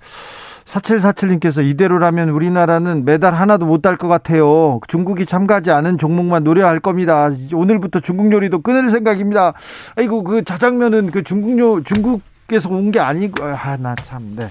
[0.66, 4.80] 4747님께서 이대로라면 우리나라는 메달 하나도 못 딸 것 같아요.
[4.88, 7.30] 중국이 참가하지 않은 종목만 노려할 겁니다.
[7.54, 9.54] 오늘부터 중국 요리도 끊을 생각입니다.
[9.98, 12.22] 아이고 그 자장면은 그 중국 요 중국
[12.54, 14.46] 에서 온 게 아니고 아나 참 네.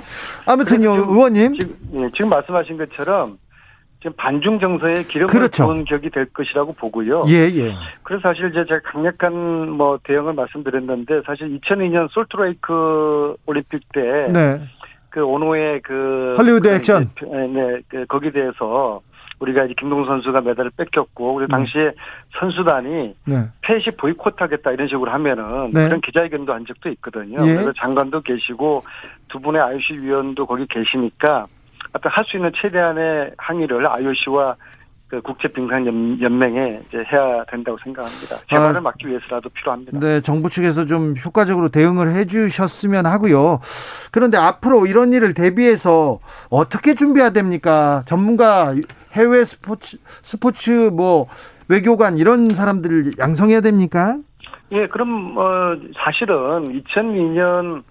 [0.47, 3.37] 아무튼요 지금- 의원님 지금, 예, 지금 말씀하신 것처럼
[4.01, 5.67] 지금 반중 정서의 기름을 그렇죠.
[5.67, 7.25] 부은 격이 될 것이라고 보고요.
[7.29, 7.75] 예 예.
[8.03, 14.01] 그래서 사실 이제 제가 강력한 뭐 대응을 말씀드렸는데 사실 2002년 솔트레이크 올림픽 때
[14.33, 14.63] 네.
[15.11, 17.11] 그 오노의 그 할리우드 그 액션.
[17.21, 19.01] 네, 그 거기에 대해서
[19.41, 21.93] 우리가 이제 김동 선수가 메달을 뺏겼고 그리고 당시에
[22.39, 23.49] 선수단이 네.
[23.63, 25.85] 폐시 보이콧하겠다 이런 식으로 하면은 네.
[25.85, 27.47] 그런 기자회견도 한 적도 있거든요.
[27.47, 27.55] 예.
[27.55, 28.83] 그래서 장관도 계시고
[29.29, 31.47] 두 분의 IOC 위원도 거기 계시니까
[31.93, 34.57] 하여튼 할수 있는 최대한의 항의를 IOC와
[35.11, 35.85] 그 국제 빙상
[36.21, 38.37] 연맹에 이제 해야 된다고 생각합니다.
[38.49, 38.81] 재발을 아.
[38.81, 39.99] 막기 위해서라도 필요합니다.
[39.99, 43.61] 네, 정부 측에서 좀 효과적으로 대응을 해 주셨으면 하고요.
[44.13, 48.05] 그런데 앞으로 이런 일을 대비해서 어떻게 준비해야 됩니까?
[48.07, 48.73] 전문가
[49.13, 51.27] 해외 스포츠 스포츠 뭐
[51.69, 54.17] 외교관 이런 사람들을 양성해야 됩니까?
[54.71, 57.83] 예, 그럼 어 사실은 2002년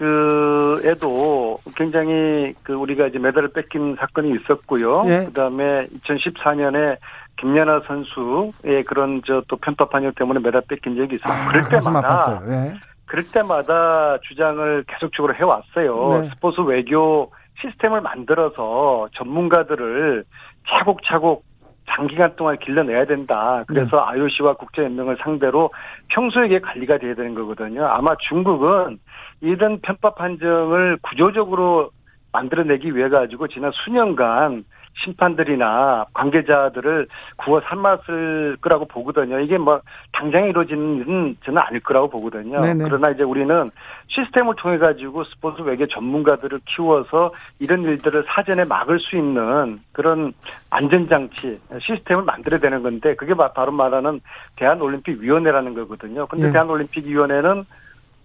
[0.00, 5.04] 그에도 굉장히 그 우리가 이제 메달을 뺏긴 사건이 있었고요.
[5.06, 5.24] 예.
[5.26, 6.96] 그다음에 2014년에
[7.38, 11.48] 김연아 선수의 그런 저 또 편파 판정 때문에 메달 뺏긴 적이 있어요.
[11.50, 12.42] 그럴 아, 가슴 때마다.
[12.48, 12.74] 예.
[13.04, 16.22] 그럴 때마다 주장을 계속적으로 해왔어요.
[16.22, 16.30] 네.
[16.30, 20.24] 스포츠 외교 시스템을 만들어서 전문가들을
[20.68, 21.44] 차곡차곡
[21.90, 23.64] 장기간 동안 길러내야 된다.
[23.66, 24.18] 그래서 네.
[24.18, 25.70] IOC와 국제연맹을 상대로
[26.08, 27.84] 평소에 이게 관리가 돼야 되는 거거든요.
[27.86, 28.98] 아마 중국은
[29.40, 31.90] 이런 편파 판정을 구조적으로
[32.32, 34.64] 만들어내기 위해 가지고 지난 수년간
[35.04, 39.38] 심판들이나 관계자들을 구워 삶았을 거라고 보거든요.
[39.38, 39.80] 이게 뭐
[40.12, 42.60] 당장 이루어지는 일은 저는 아닐 거라고 보거든요.
[42.60, 42.84] 네네.
[42.84, 43.70] 그러나 이제 우리는
[44.08, 50.32] 시스템을 통해 가지고 스포츠 외교 전문가들을 키워서 이런 일들을 사전에 막을 수 있는 그런
[50.70, 54.20] 안전장치 시스템을 만들어야 되는 건데 그게 바- 바로 말하는
[54.56, 56.26] 대한올림픽위원회라는 거거든요.
[56.26, 56.52] 근데 네.
[56.52, 57.64] 대한올림픽위원회는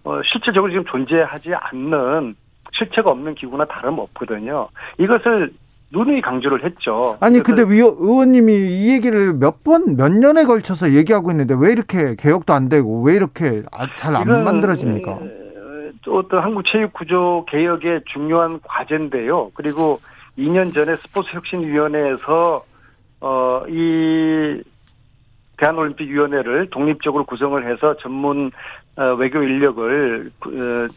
[0.06, 2.36] 어, 실질적으로 지금 존재하지 않는
[2.72, 4.68] 실체가 없는 기구나 다름없거든요.
[4.98, 5.52] 이것을
[5.92, 7.16] 누누이 강조를 했죠.
[7.20, 12.52] 아니 근데 의원님이 이 얘기를 몇 번 몇 년에 걸쳐서 얘기하고 있는데 왜 이렇게 개혁도
[12.52, 13.62] 안 되고 왜 이렇게
[13.96, 15.10] 잘안 이건, 만들어집니까?
[15.12, 19.50] 에, 또 어떤 한국 체육 구조 개혁의 중요한 과제인데요.
[19.54, 19.98] 그리고
[20.38, 22.64] 2년 전에 스포츠 혁신위원회에서
[23.20, 24.62] 어 이
[25.58, 28.50] 대한올림픽위원회를 독립적으로 구성을 해서 전문 어,
[29.18, 30.88] 외교 인력을 어,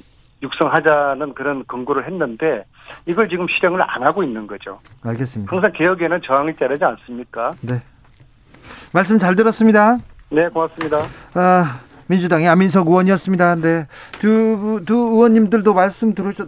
[0.42, 2.64] 육성하자는 그런 권고를 했는데
[3.06, 4.80] 이걸 지금 실행을 안 하고 있는 거죠.
[5.04, 5.54] 알겠습니다.
[5.54, 7.54] 항상 개혁에는 저항이 따르지 않습니까?
[7.62, 7.82] 네.
[8.94, 9.98] 말씀 잘 들었습니다.
[10.30, 11.00] 네, 고맙습니다.
[11.34, 13.56] 아, 민주당의 안민석 의원이었습니다.
[13.56, 13.88] 네.
[14.20, 16.48] 두, 두 의원님들도 말씀 들으셨,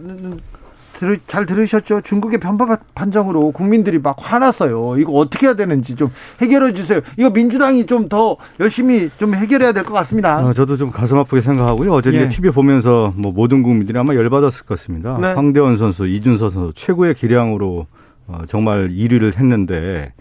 [1.02, 2.02] 들으, 잘 들으셨죠?
[2.02, 4.98] 중국의 편파 판정으로 국민들이 막 화났어요.
[4.98, 6.10] 이거 어떻게 해야 되는지 좀
[6.40, 7.00] 해결해 주세요.
[7.18, 10.44] 이거 민주당이 좀 더 열심히 좀 해결해야 될 것 같습니다.
[10.44, 11.92] 어, 저도 좀 가슴 아프게 생각하고요.
[11.92, 12.28] 어제 예.
[12.28, 15.18] TV 보면서 뭐 모든 국민들이 아마 열받았을 것 같습니다.
[15.20, 15.32] 네.
[15.32, 17.86] 황대원 선수, 이준서 선수 최고의 기량으로
[18.28, 20.12] 어, 정말 1위를 했는데 에,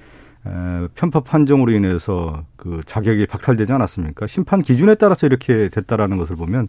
[0.96, 4.26] 편파 판정으로 인해서 그 자격이 박탈되지 않았습니까?
[4.28, 6.68] 심판 기준에 따라서 이렇게 됐다라는 것을 보면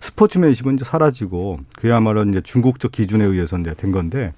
[0.00, 4.32] 스포츠맨십은 이제 사라지고 그야말로 이제 중국적 기준에 의해서 이제 된 건데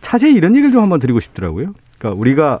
[0.00, 1.74] 차제에 이런 얘기를 좀 한번 드리고 싶더라고요.
[1.98, 2.60] 그러니까 우리가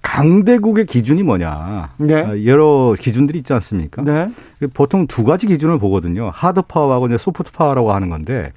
[0.00, 1.90] 강대국의 기준이 뭐냐.
[1.98, 2.14] 네.
[2.22, 4.02] 아, 여러 기준들이 있지 않습니까?
[4.02, 4.28] 네.
[4.72, 6.30] 보통 두 가지 기준을 보거든요.
[6.32, 8.52] hard power하고 이제 soft power라고 하는 건데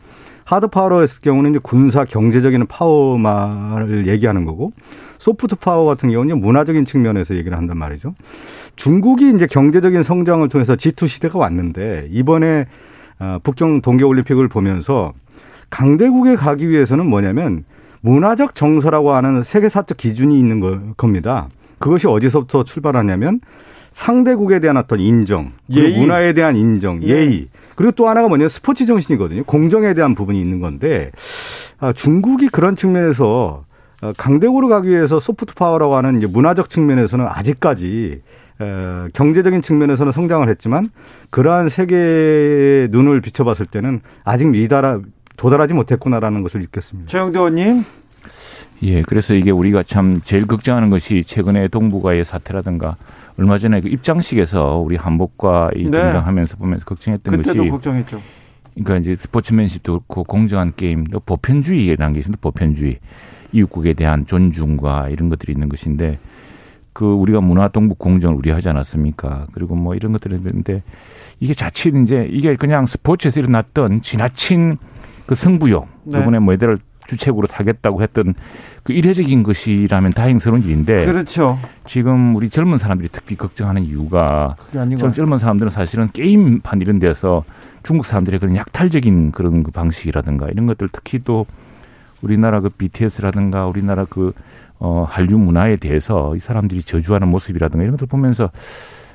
[0.51, 4.73] hard power로 했을 경우는 이제 군사 경제적인 파워만을 얘기하는 거고
[5.17, 8.15] soft power 같은 경우는 문화적인 측면에서 얘기를 한단 말이죠.
[8.75, 12.65] 중국이 이제 경제적인 성장을 통해서 G2 시대가 왔는데 이번에
[13.19, 15.13] 아, 북경 동계 올림픽을 보면서
[15.69, 17.63] 강대국에 가기 위해서는 뭐냐면
[18.01, 21.47] 문화적 정서라고 하는 세계사적 기준이 있는 거, 겁니다.
[21.79, 23.39] 그것이 어디서부터 출발하냐면
[23.93, 25.97] 상대국에 대한 어떤 인정, 예의.
[25.97, 27.07] 문화에 대한 인정, 예.
[27.07, 27.47] 예의.
[27.81, 29.43] 그리고 또 하나가 뭐냐면 스포츠 정신이거든요.
[29.43, 31.09] 공정에 대한 부분이 있는 건데
[31.79, 33.63] 아, 중국이 그런 측면에서
[34.03, 38.21] 어, 강대국으로 가기 위해서 soft power라고 하는 이제 문화적 측면에서는 아직까지
[38.61, 40.89] 에, 경제적인 측면에서는 성장을 했지만
[41.31, 44.99] 그러한 세계의 눈을 비춰봤을 때는 아직 리다라
[45.37, 47.09] 도달하지 못했구나라는 것을 느꼈습니다.
[47.09, 47.83] 최형두 의원님.
[48.83, 52.95] 예, 그래서 이게 우리가 참 제일 걱정하는 것이 최근에 동북아의 사태라든가
[53.41, 55.89] 얼마 전에 그 입장식에서 우리 한복과 이 네.
[55.89, 58.21] 등장하면서 보면서 걱정했던 그때도 것이 걱정했죠.
[58.75, 62.39] 그러니까 이제 스포츠맨십도 그렇고 공정한 게임, 또 보편주의라는 게 있습니다.
[62.39, 62.99] 보편주의.
[63.51, 66.19] 이웃국에 대한 존중과 이런 것들이 있는 것인데
[66.93, 69.47] 그 우리가 문화 동북 공정을 우려하지 않았습니까?
[69.53, 70.83] 그리고 뭐 이런 것들이 있는데
[71.39, 74.77] 이게 자칫 이제 이게 그냥 스포츠에서 일어났던 지나친
[75.25, 76.19] 그 승부욕, 네.
[76.19, 76.77] 이번에 뭐 얘들을
[77.11, 78.33] 주책으로 타겠다고 했던
[78.83, 81.59] 그 이례적인 것이라면 다행스러운 일인데 그렇죠.
[81.85, 84.55] 지금 우리 젊은 사람들이 특히 걱정하는 이유가
[85.09, 87.43] 젊은 사람들은 사실은 게임판 이런 데서
[87.83, 91.45] 중국 사람들의 그런 약탈적인 그런 그 방식이라든가 이런 것들 특히 또
[92.21, 94.33] 우리나라 그 BTS라든가 우리나라 그
[94.79, 98.49] 어, 한류 문화에 대해서 이 사람들이 저주하는 모습이라든가 이런 것들 보면서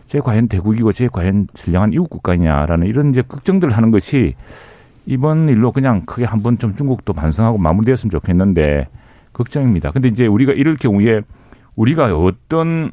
[0.07, 4.35] 제 과연 대국이고 제 과연 선량한 이웃 국가냐라는 이런 이제 걱정들을 하는 것이
[5.07, 8.89] 이번 일로 그냥 크게 한번 좀 중국도 반성하고 마무리되었으면 좋겠는데
[9.33, 9.93] 걱정입니다.
[9.93, 11.21] 근데 이제 우리가 이럴 경우에
[11.77, 12.91] 우리가 어떤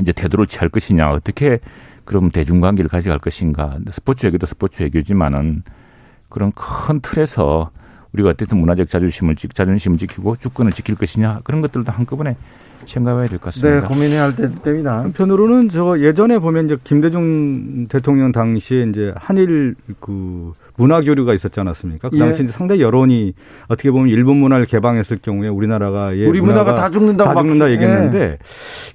[0.00, 1.58] 이제 태도를 취할 것이냐, 어떻게
[2.04, 3.78] 그럼 대중관계를 가져갈 것인가.
[3.90, 5.62] 스포츠 외교도 스포츠 외교지만은
[6.28, 7.70] 그런 큰 틀에서
[8.12, 12.36] 우리가 어쨌든 문화적 자존심을, 지- 자존심을 지키고 주권을 지킬 것이냐 그런 것들도 한꺼번에
[12.86, 13.88] 생각해야 될것 네, 같습니다.
[13.88, 15.00] 고민해야 할 때- 때입니다.
[15.02, 22.08] 한편으로는 저 예전에 보면 이제 김대중 대통령 당시에 이제 한일 그 문화 교류가 있었지 않았습니까?
[22.08, 22.20] 그 예.
[22.20, 23.34] 당시 이제 상당히 여론이
[23.68, 27.74] 어떻게 보면 일본 문화를 개방했을 경우에 우리나라가 예, 우리 문화가 다 죽는다고 다막 죽는다 예.
[27.74, 28.38] 얘기했는데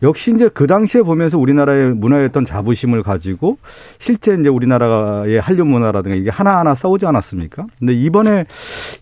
[0.02, 3.60] 역시 이제 그 당시에 보면서 우리나라의 문화였던 자부심을 가지고
[4.00, 7.68] 실제 이제 우리나라의 한류 문화라든가 이게 하나하나 싸우지 않았습니까?
[7.78, 8.46] 근데 이번에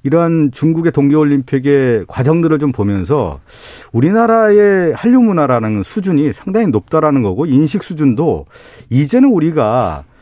[0.03, 3.39] 이러한 중국의 동계 올림픽의 과정들을 좀 보면서
[3.93, 8.45] 우리나라의 한류 문화라는 수준이 상당히 높다라는 거고 인식 수준도
[8.89, 10.12] 이제는 우리가 어,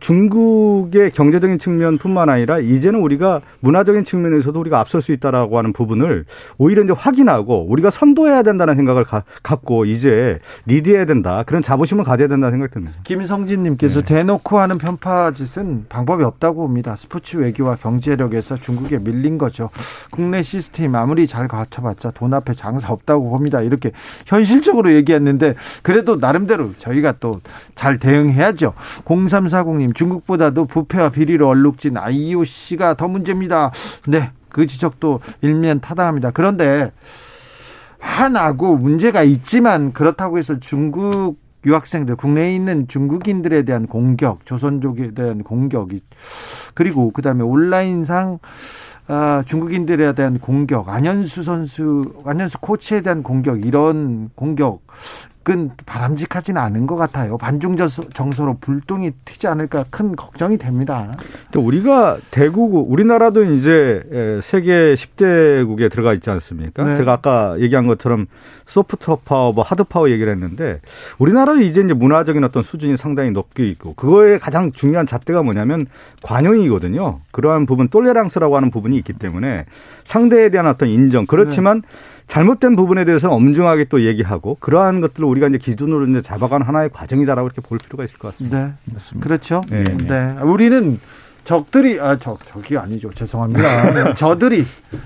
[0.00, 6.24] 중국의 경제적인 측면뿐만 아니라 이제는 우리가 문화적인 측면에서도 우리가 앞설 수 있다라고 하는 부분을
[6.58, 12.28] 오히려 이제 확인하고 우리가 선도해야 된다는 생각을 가- 갖고 이제 리드해야 된다 그런 자부심을 가져야
[12.28, 12.96] 된다는 생각이 듭니다.
[13.04, 16.96] 김성진님께서 대놓고 하는 편파 짓은 방법이 없다고 봅니다.
[16.96, 19.70] 스포츠 외교와 경제력에서 중국에 밀린 거죠.
[20.10, 23.60] 국내 시스템 아무리 잘 갖춰봤자 돈 앞에 장사 없다고 봅니다.
[23.60, 23.92] 이렇게
[24.26, 27.40] 현실적으로 얘기했는데 그래도 나름대로 저희가 또
[27.74, 28.72] 잘 대응해야죠.
[29.04, 33.72] 0340님 중국보다도 부패와 비리로 얼룩진 IOC가 더 문제입니다.
[34.06, 34.30] 네.
[34.48, 36.30] 그 지적도 일면 타당합니다.
[36.30, 36.90] 그런데
[37.98, 41.36] 화나고 문제가 있지만 그렇다고 해서 중국
[41.66, 46.00] 유학생들 국내에 있는 중국인들에 대한 공격, 조선족에 대한 공격이
[46.74, 48.38] 그리고 그다음에 온라인상
[49.08, 54.80] 아, 중국인들에 대한 공격, 안현수 선수, 안현수 코치에 대한 공격 이런 공격
[55.48, 57.38] 은 바람직하지는 않은 것 같아요.
[57.38, 57.76] 반중
[58.12, 61.16] 정서로 불똥이 튀지 않을까 큰 걱정이 됩니다.
[61.52, 66.82] 또 우리가 대국 우리나라도 이제 에, 세계 10대국에 들어가 있지 않습니까?
[66.82, 66.96] 네.
[66.96, 68.26] 제가 아까 얘기한 것처럼
[68.64, 70.80] soft power, 뭐 hard power 얘기를 했는데
[71.18, 75.86] 우리나라도 이제 이제 문화적인 어떤 수준이 상당히 높게 있고 그거에 가장 중요한 잣대가 뭐냐면
[76.22, 77.20] 관용이거든요.
[77.30, 79.66] 그러한 부분 tolérance라고 하는 부분이 있기 때문에
[80.04, 81.82] 상대에 대한 어떤 인정 그렇지만
[82.26, 87.46] 잘못된 부분에 대해서 엄중하게 또 얘기하고 그러한 것들을 우리가 이제 기준으로 이제 잡아가는 하나의 과정이다라고
[87.48, 88.74] 이렇게 볼 필요가 있을 것 같습니다.
[88.92, 89.20] 네.
[89.20, 89.60] 그렇죠.
[89.70, 89.84] 네.
[89.84, 90.34] 네.
[90.42, 90.98] 우리는
[91.44, 93.12] 적들이 아 적 적이 아니죠.
[93.12, 94.14] 죄송합니다.
[94.16, 94.64] 저들이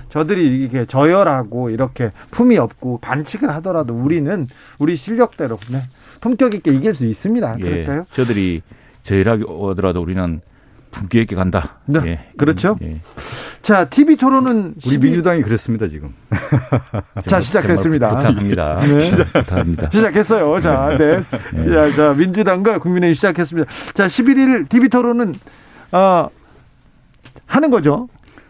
[0.09, 4.47] 저들이 이게 저열하고 이렇게 품이 없고 반칙을 하더라도 우리는
[4.79, 5.83] 우리 실력대로 네.
[6.19, 7.57] 품격 있게 이길 수 있습니다.
[7.59, 8.05] 예, 그럴까요?
[8.11, 8.63] 저들이
[9.03, 10.41] 저희라기 오더라도 우리는
[10.89, 11.77] 품격 있게 간다.
[11.85, 12.19] 네, 예.
[12.37, 12.75] 그렇죠.
[12.81, 12.99] 예.
[13.61, 16.13] 자, TV 토론은 우리 12 민주당이 그랬습니다 지금.
[17.27, 18.09] 자, 시작됐습니다.
[18.09, 18.79] 부탁합니다.
[18.81, 18.97] 네.
[19.33, 19.89] 부탁합니다.
[19.91, 20.59] 시작했어요.
[20.61, 21.21] 자, 네.
[21.53, 21.69] 네.
[21.71, 23.69] 자, 자, 민주당과 국민의힘 시작했습니다.
[23.93, 25.35] 자, 11일 TV 토론은
[25.91, 26.27] 어,
[27.45, 28.07] 하는 거죠.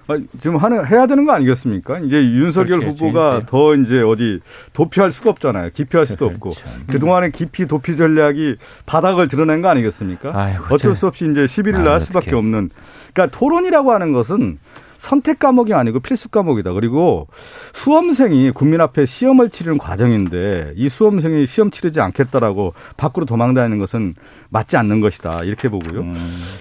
[0.07, 1.99] 아, 지금 하는 해야 되는 거 아니겠습니까?
[1.99, 3.45] 이제 윤석열 그렇게 후보가 해야지.
[3.47, 4.39] 더 이제 어디
[4.73, 5.71] 도피할 수가 없잖아요.
[5.73, 6.71] 기피할 수도 없고 참.
[6.87, 8.55] 그 동안의 기피 도피 전략이
[8.85, 10.31] 바닥을 드러낸 거 아니겠습니까?
[10.33, 10.93] 아이고, 어쩔 참.
[10.93, 12.37] 수 없이 이제 11일 날 아, 할 수밖에 어떡해.
[12.37, 12.69] 없는.
[13.13, 14.57] 그러니까 토론이라고 하는 것은
[15.01, 16.73] 선택 과목이 아니고 필수 과목이다.
[16.73, 17.27] 그리고
[17.73, 24.13] 수험생이 국민 앞에 시험을 치르는 과정인데 이 수험생이 시험 치르지 않겠다라고 밖으로 도망다니는 것은
[24.49, 25.43] 맞지 않는 것이다.
[25.43, 26.01] 이렇게 보고요.
[26.01, 26.15] 음,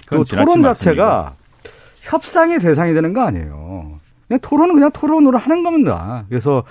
[0.09, 0.63] 또 토론.
[0.63, 1.33] 자체가
[2.01, 3.99] 협상의 대상이 되는 거 아니에요.
[4.27, 6.25] 그냥 토론은 그냥 토론으로 하는 겁니다.
[6.27, 6.63] 그래서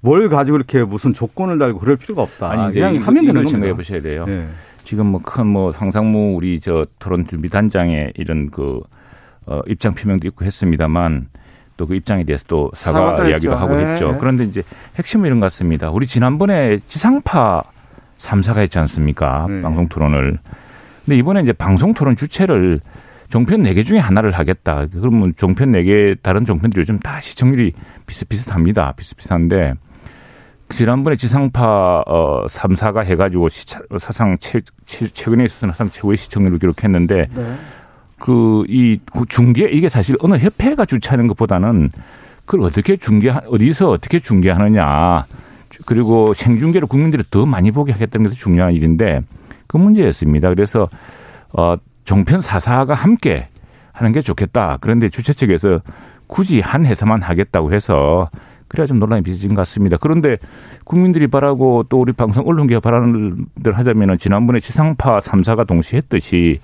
[0.00, 2.50] 뭘 가지고 이렇게 무슨 조건을 달고 그럴 필요가 없다.
[2.50, 3.50] 아니 그냥 이거- 하면 되는 겁니다.
[3.50, 4.26] 생각해 보셔야 돼요.
[4.28, 4.46] 예.
[4.84, 8.82] 지금 뭐큰뭐 상상무 우리 저 토론 준비 단장의 이런 그
[9.46, 11.28] 어, 입장 표명도 있고 했습니다만
[11.76, 13.54] 또 그 입장에 대해서 또 사과 이야기도 했죠.
[13.54, 13.84] 하고 네.
[13.84, 14.16] 했죠.
[14.18, 14.62] 그런데 이제
[14.96, 15.90] 핵심은 이런 것 같습니다.
[15.90, 17.62] 우리 지난번에 지상파
[18.18, 19.46] 3사가 했지 않습니까?
[19.48, 19.60] 네.
[19.60, 20.38] 방송 토론을.
[21.04, 22.80] 근데 이번에 이제 방송 토론 주체를
[23.28, 24.86] 종편 4개 중에 하나를 하겠다.
[24.92, 27.72] 그러면 종편 4개 다른 종편들이 요즘 다 시청률이
[28.06, 28.92] 비슷비슷합니다.
[28.92, 29.74] 비슷비슷한데
[30.68, 37.28] 지난번에 지상파 어 3사가 해가지고 시차, 사상 최, 최, 최근에 있어서는 사상 최고의 시청률을 기록했는데
[37.34, 37.56] 네.
[38.24, 38.98] 그 이
[39.28, 41.90] 중계 이게 사실 어느 협회가 주최하는 것보다는
[42.46, 45.26] 그걸 어떻게 중계 어디서 어떻게 중계하느냐
[45.84, 49.20] 그리고 생중계로 국민들이 더 많이 보게 하겠다는 것이 중요한 일인데
[49.66, 50.48] 그 문제였습니다.
[50.48, 50.88] 그래서
[51.52, 53.48] 어 종편 사사가 함께
[53.92, 54.78] 하는 게 좋겠다.
[54.80, 55.80] 그런데 주최 측에서
[56.26, 58.30] 굳이 한 회사만 하겠다고 해서
[58.68, 59.98] 그래야 좀 논란이 빚어진 것 같습니다.
[60.00, 60.38] 그런데
[60.84, 66.60] 국민들이 바라고 또 우리 방송 언론계가 바라는 대로 하자면은 지난번에 지상파 3사가 동시에 했듯이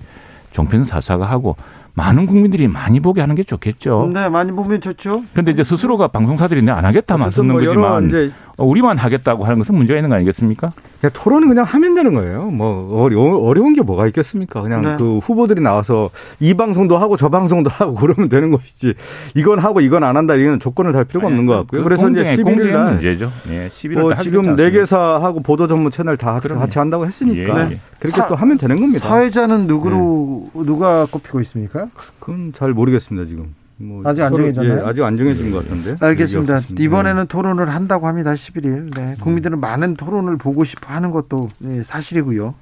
[0.51, 1.55] 종편 4사가 하고
[1.93, 4.09] 많은 국민들이 많이 보게 하는 게 좋겠죠.
[4.13, 5.23] 네, 많이 보면 좋죠.
[5.33, 9.75] 그런데 이제 스스로가 방송사들이 내안 하겠다 맞서는 뭐 거지만 이제 어, 우리만 하겠다고 하는 것은
[9.75, 10.71] 문제가 있는 거 아니겠습니까?
[10.99, 12.45] 그냥 토론은 그냥 하면 되는 거예요.
[12.45, 14.61] 뭐 어려, 어려운 게 뭐가 있겠습니까?
[14.61, 14.95] 그냥 네.
[14.99, 18.93] 그 후보들이 나와서 이 방송도 하고 저 방송도 하고 그러면 되는 것이지.
[19.35, 20.35] 이건 하고 이건 안 한다.
[20.35, 21.79] 이건 조건을 달 필요가 없는 것 같고요.
[21.81, 23.31] 그 그래서 이제 공정의, 11일 공정의 날 문제죠.
[23.49, 26.61] 예, 11일 뭐날 지금 네 개사하고 보도 전문 채널 다 같이, 그럼요.
[26.61, 27.77] 같이 한다고 했으니까 예, 예.
[27.99, 29.07] 그렇게 사- 또 하면 되는 겁니다.
[29.07, 31.80] 사회자는 누구로 누가 꼽히고 있습니까?
[32.19, 33.53] 그건 잘 모르겠습니다 지금.
[33.77, 34.79] 뭐 아직 안 정해졌나요?
[34.79, 35.95] 예, 아직 안 정해진 것 같은데.
[35.99, 36.59] 알겠습니다.
[36.79, 38.33] 이번에는 토론을 한다고 합니다.
[38.33, 38.93] 11일.
[38.95, 39.15] 네.
[39.19, 42.53] 국민들은 많은 토론을 보고 싶어 하는 것도 네, 사실이고요.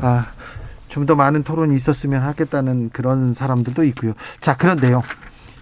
[0.00, 0.26] 아,
[0.88, 4.12] 좀 더 많은 토론이 있었으면 하겠다는 그런 사람들도 있고요.
[4.40, 5.02] 자, 그런데요.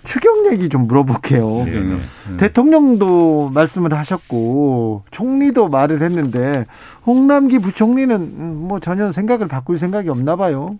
[0.05, 1.64] 추경 얘기 좀 물어볼게요.
[1.68, 2.36] 예, 예.
[2.36, 6.66] 대통령도 말씀을 하셨고 총리도 말을 했는데
[7.07, 10.76] 홍남기 부총리는 음, 뭐 전혀 생각을 바꿀 생각이 없나 봐요.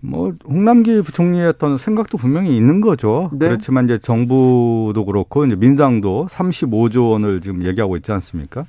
[0.00, 3.30] 뭐 홍남기 부총리의 어떤 생각도 분명히 있는 거죠.
[3.32, 3.48] 네.
[3.48, 8.64] 그렇지만 이제 정부도 그렇고 이제 민주당도 35조 원을 지금 얘기하고 있지 않습니까?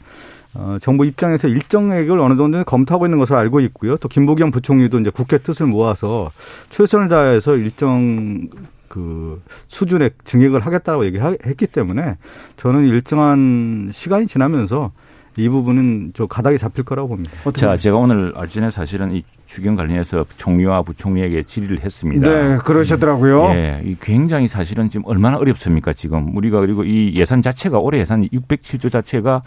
[0.54, 3.96] 어, 정부 입장에서 일정액을 어느 정도 검토하고 있는 것을 알고 있고요.
[3.98, 6.30] 또 김부겸 부총리도 이제 국회 뜻을 모아서
[6.70, 8.50] 최선을 다해서 일정
[8.90, 12.18] 그 수준의 증액을 하겠다고 얘기했기 때문에
[12.58, 14.92] 저는 일정한 시간이 지나면서
[15.38, 17.32] 이 부분은 저 가닥이 잡힐 거라고 봅니다.
[17.56, 22.30] 자, 제가 오늘 아침에 사실은 이 주경 관련해서 총리와 부총리에게 질의를 했습니다.
[22.30, 23.52] 네, 그러시더라고요.
[23.54, 26.36] 예, 이 굉장히 사실은 지금 얼마나 어렵습니까, 지금.
[26.36, 29.42] 우리가 그리고 이 예산 자체가 올해 예산 607조 자체가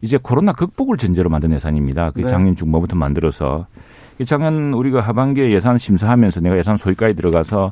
[0.00, 2.12] 이제 코로나 극복을 전제로 만든 예산입니다.
[2.12, 2.28] 그 네.
[2.28, 3.66] 작년 중반부터 만들어서.
[4.18, 7.70] 이 작년 우리가 하반기에 예산 심사하면서 내가 예산 소위까지 들어가서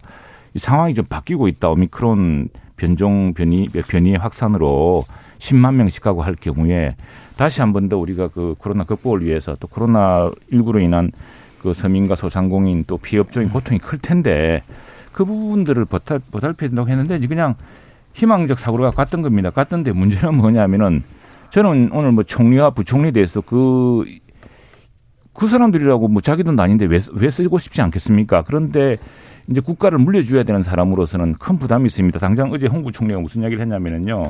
[0.52, 1.70] 이 상황이 좀 바뀌고 있다.
[1.70, 5.04] 오미크론 변종 변이, 변이의 확산으로
[5.38, 6.96] 10만 명씩 하고 할 경우에
[7.36, 11.10] 다시 한 번 더 우리가 그 코로나 극복을 위해서 또 코로나 19로 인한
[11.60, 14.62] 그 서민과 소상공인 또 피업종의 고통이 클 텐데
[15.12, 17.54] 그 부분들을 보탈, 보살펴야 된다고 했는데 그냥
[18.14, 19.50] 희망적 사고가 갔던 겁니다.
[19.50, 21.02] 갔던데 문제는 뭐냐면은
[21.50, 24.04] 저는 오늘 뭐 총리와 부총리에 대해서 그,
[25.32, 28.42] 그 사람들이라고 뭐 자기 돈도 아닌데 왜, 왜 쓰고 싶지 않겠습니까?
[28.42, 28.96] 그런데
[29.48, 32.18] 이제 국가를 물려줘야 되는 사람으로서는 큰 부담이 있습니다.
[32.18, 34.22] 당장 어제 홍 부총리가 무슨 이야기를 했냐면은요.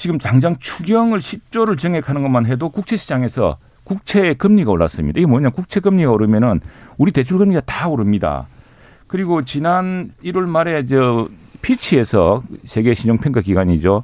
[0.00, 5.18] 지금 당장 추경을 10조를 증액하는 것만 해도 국채 시장에서 국채 금리가 올랐습니다.
[5.20, 5.50] 이게 뭐냐?
[5.50, 6.60] 국채 금리가 오르면은
[6.96, 8.46] 우리 대출 금리가 다 오릅니다.
[9.06, 11.28] 그리고 지난 1월 말에 저
[11.60, 14.02] 피치에서 세계 신용평가 기관이죠.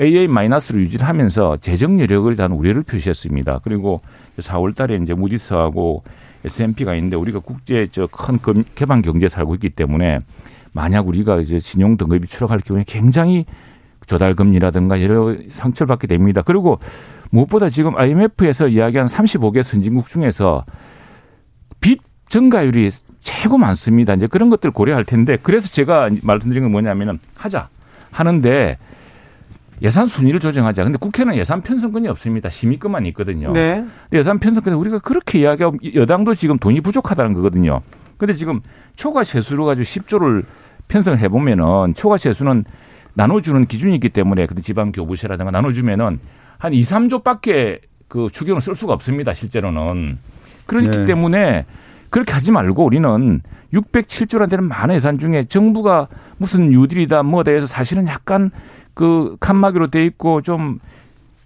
[0.00, 3.60] AA 마이너스로 유지를 하면서 재정 여력을 대한 우려를 표시했습니다.
[3.62, 4.00] 그리고
[4.38, 6.02] 4월 달에 이제 무디스하고
[6.46, 8.38] S&P가 있는데 우리가 국제 저큰
[8.74, 10.20] 개방 경제에 살고 있기 때문에
[10.72, 13.44] 만약 우리가 이제 신용 등급이 추락할 경우에 굉장히
[14.06, 16.42] 조달 금리라든가 여러 상처를 받게 됩니다.
[16.44, 16.78] 그리고
[17.30, 20.64] 무엇보다 지금 IMF에서 이야기한 35개 선진국 중에서
[21.80, 22.90] 빚 증가율이
[23.20, 24.14] 최고 많습니다.
[24.14, 27.68] 이제 그런 것들 고려할 텐데 그래서 제가 말씀드린 건 뭐냐면은 하자
[28.10, 28.78] 하는데
[29.82, 30.84] 예산 순위를 조정하자.
[30.84, 32.48] 근데 국회는 예산 편성권이 없습니다.
[32.48, 33.52] 심의권만 있거든요.
[33.52, 33.84] 네.
[34.12, 37.80] 예산 편성권에 우리가 그렇게 이야기하고 여당도 지금 돈이 부족하다는 거거든요.
[38.16, 38.60] 근데 지금
[38.94, 40.44] 초과 세수로 가지고 10조를
[40.88, 42.64] 편성을 해보면은 초과 세수는
[43.16, 46.20] 나눠주는 기준이 있기 때문에 그 지방 교부세라든가 나눠주면은
[46.58, 49.34] 한 2, 3조밖에 그 추경을 쓸 수가 없습니다.
[49.34, 50.18] 실제로는.
[50.66, 51.04] 그렇기 네.
[51.06, 51.66] 때문에
[52.10, 53.42] 그렇게 하지 말고 우리는
[53.72, 56.08] 607조라는 데는 많은 예산 중에 정부가
[56.38, 58.50] 무슨 뉴딜이다 뭐다 해서 사실은 약간
[58.94, 60.78] 그 칸막이로 돼 있고 좀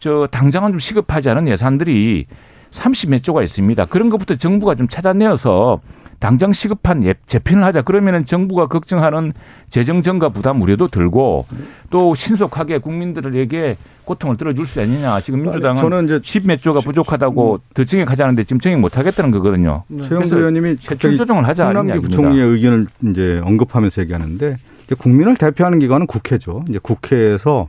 [0.00, 2.24] 저 당장은 좀 시급하지 않은 예산들이
[2.70, 3.84] 30몇 조가 있습니다.
[3.86, 5.80] 그런 것부터 정부가 좀 찾아내어서
[6.18, 7.82] 당장 시급한 예- 재편을 하자.
[7.82, 9.32] 그러면은 정부가 걱정하는
[9.70, 11.46] 재정 증가 부담 우려도 들고
[11.88, 15.20] 또 신속하게 국민들에게 고통을 들어줄 수 있느냐.
[15.20, 19.84] 지금 민주당은 저는 이제 10몇 조가 부족하다고 더 증액하자는데 지금 증액 못 하겠다는 거거든요.
[19.88, 21.66] 최영두 그래서 의원님이 세출 조정을 하자.
[21.66, 21.98] 홍남기.
[22.00, 24.56] 부총리의 의견을 이제 언급하면서 얘기하는데
[24.98, 26.64] 국민을 대표하는 기관은 국회죠.
[26.68, 27.68] 이제 국회에서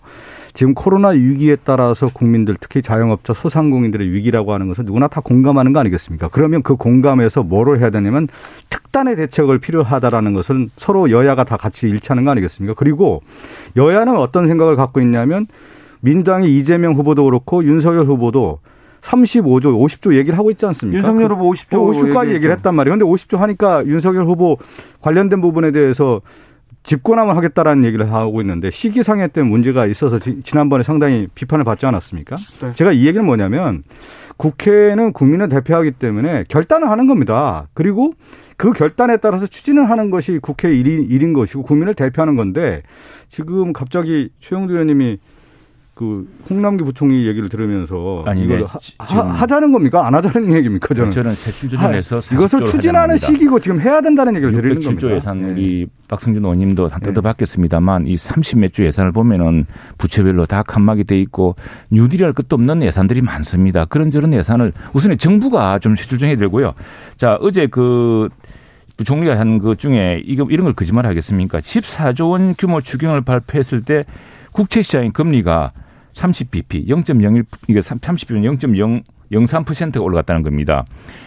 [0.53, 5.79] 지금 코로나 위기에 따라서 국민들 특히 자영업자 소상공인들의 위기라고 하는 것은 누구나 다 공감하는 거
[5.79, 6.29] 아니겠습니까?
[6.31, 8.27] 그러면 그 공감에서 뭐를 해야 되냐면
[8.69, 12.73] 특단의 대책을 필요하다라는 것은 서로 여야가 다 같이 일치하는 거 아니겠습니까?
[12.75, 13.21] 그리고
[13.75, 15.45] 여야는 어떤 생각을 갖고 있냐면
[16.01, 18.59] 민주당의 이재명 후보도 그렇고 윤석열 후보도
[19.01, 20.99] 35조, 50조 얘기를 하고 있지 않습니까?
[20.99, 22.33] 윤석열 후보 50조 50조까지 얘기했죠.
[22.35, 22.97] 얘기를 했단 말이에요.
[22.97, 24.57] 근데 50조 하니까 윤석열 후보
[25.01, 26.21] 관련된 부분에 대해서
[26.83, 32.35] 집권함을 하겠다라는 얘기를 하고 있는데 시기상에 때문에 문제가 있어서 지- 지난번에 상당히 비판을 받지 않았습니까?
[32.61, 32.73] 네.
[32.73, 33.83] 제가 이 얘기는 뭐냐면
[34.37, 37.67] 국회는 국민을 대표하기 때문에 결단을 하는 겁니다.
[37.73, 38.13] 그리고
[38.57, 42.81] 그 결단에 따라서 추진을 하는 것이 국회 일인, 일인 것이고 국민을 대표하는 건데
[43.29, 45.19] 지금 갑자기 최영두 의원님이
[46.01, 48.65] 그 홍남기 부총리 얘기를 들으면서 아니, 이걸 네.
[48.97, 50.07] 하, 자는 겁니까?
[50.07, 50.95] 안 하자는 얘기입니까?
[50.95, 51.11] 저는.
[51.11, 55.15] 저는 세출 조정에서 하- 이것을 추진하는 시기고 지금 해야 된다는 얘기를 드리는 607조 겁니다.
[55.15, 55.51] 예산 네.
[55.51, 59.67] 우리 박성준 의원님도 다 뜯어봤겠습니다만 이 30몇 조 예산을 보면은
[59.99, 61.55] 부처별로 다 칸막이 돼 있고
[61.91, 63.85] 뉴딜할 것도 없는 예산들이 많습니다.
[63.85, 66.73] 그런저런 예산을 우선 정부가 좀 세출정해야 되고요.
[67.17, 68.27] 자 어제 그
[68.97, 71.59] 부총리가 한 것 중에 이거 이런 걸 거짓말 하겠습니까?
[71.59, 74.03] 14조 원 규모 추경을 발표했을 때
[74.51, 75.71] 국채 시장의 금리가
[76.13, 78.57] 30bp, 0.01 이게 30bp는
[79.31, 80.85] 0.003%가 올라갔다는 겁니다.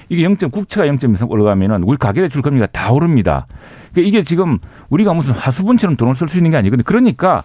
[0.09, 0.37] 이게 0.
[0.37, 3.47] 국채가 0.3 올라가면은 우리 가계대출 금리가 다 오릅니다.
[3.93, 4.59] 그러니까 이게 지금
[4.91, 6.85] 우리가 무슨 화수분처럼 돈을 쓸 수 있는 게 아니거든요.
[6.85, 7.43] 그러니까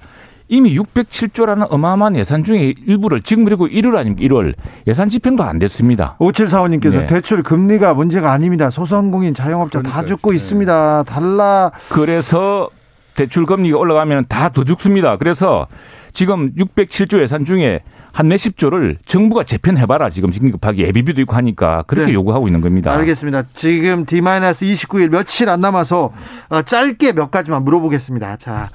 [0.52, 4.28] 이미 607조라는 어마어마한 예산 중에 일부를 지금 그리고 1월 아닙니까?
[4.28, 4.56] 1월
[4.88, 6.18] 예산 집행도 안 됐습니다.
[6.20, 7.08] 5745님께서 네.
[7.08, 8.72] 대출 금리가 문제가 아닙니다.
[8.72, 10.08] 소상공인 자영업자 다 그러니까요.
[10.16, 10.38] 죽고 네.
[10.38, 11.04] 있습니다.
[11.04, 12.70] 달라 그래서
[13.16, 15.18] 대출 금리가 올라가면 다 더 죽습니다.
[15.18, 15.68] 그래서
[16.14, 17.82] 지금 607조 예산 중에
[18.12, 20.10] 한 몇십 조를 정부가 재편해봐라.
[20.10, 22.14] 지금 긴급하게 예비비도 있고 하니까 그렇게 네.
[22.14, 22.92] 요구하고 있는 겁니다.
[22.94, 23.44] 알겠습니다.
[23.54, 26.12] 지금 D-29일 며칠 안 남아서
[26.50, 28.38] 어, 짧게 몇 가지만 물어보겠습니다.
[28.38, 28.70] 자,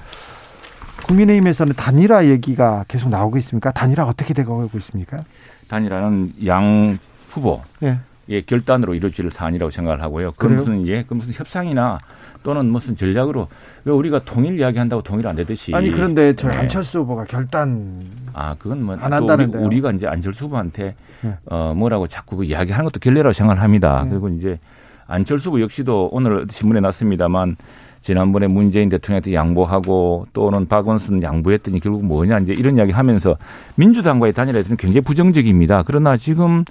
[1.07, 3.71] 국민의힘에서는 단일화 얘기가 계속 나오고 있습니까?
[3.71, 5.23] 단일화 어떻게 되고 있습니까?
[5.67, 6.97] 단일화는 양
[7.29, 7.99] 후보 예.
[8.29, 10.31] 예, 결단으로 이루어질 사안이라고 생각을 하고요.
[10.35, 10.47] 그?
[10.47, 11.99] 무슨 예, 그 무슨 협상이나
[12.45, 13.47] 또는 무슨 전략으로
[13.85, 16.57] 왜 우리가 통일 이야기한다고 통일 안 되듯이 아니 그런데 저 네.
[16.59, 19.65] 안철수 후보가 결단 아, 그건 뭐안또 한다는데요.
[19.65, 21.35] 우리, 가 이제 안철수 후보한테 네.
[21.47, 24.03] 어 뭐라고 자꾸 그 이야기하는 것도 결례라고 생각을 합니다.
[24.03, 24.11] 네.
[24.11, 24.59] 그리고 이제
[25.07, 27.57] 안철수 후보 역시도 오늘 신문에 났습니다만
[28.03, 33.35] 지난번에 문재인 대통령한테 양보하고 또는 박원순 양보했더니 결국 뭐냐 이제 이런 이야기 하면서
[33.73, 35.81] 민주당과의 단일화에서는 굉장히 부정적입니다.
[35.87, 36.63] 그러나 지금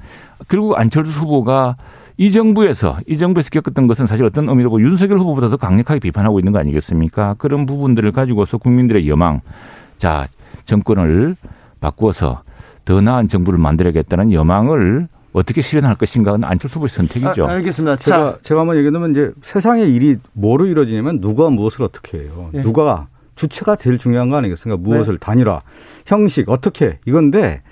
[0.46, 1.74] 결국 안철수 후보가
[2.16, 6.52] 이 정부에서 이 정부에서 겪었던 것은 사실 어떤 의미로 윤석열 후보보다 더 강력하게 비판하고 있는
[6.52, 7.34] 거 아니겠습니까?
[7.38, 9.40] 그런 부분들을 가지고서 국민들의 여망,
[9.98, 10.26] 자
[10.64, 11.36] 정권을
[11.80, 12.42] 바꾸어서
[12.84, 17.46] 더 나은 정부를 만들어야겠다는 여망을 어떻게 실현할 것인가는 안철수 후보의 선택이죠.
[17.46, 17.96] 아, 알겠습니다.
[17.96, 22.50] 제가 자, 제가 한번 얘기하면 이제 세상의 일이 뭐로 이루어지냐면 누가 무엇을 어떻게 해요.
[22.54, 22.60] 예.
[22.60, 24.80] 누가 주체가 제일 중요한 거 아니겠습니까?
[24.80, 24.88] 네.
[24.88, 25.62] 무엇을 단일화,
[26.06, 27.62] 형식 어떻게 이건데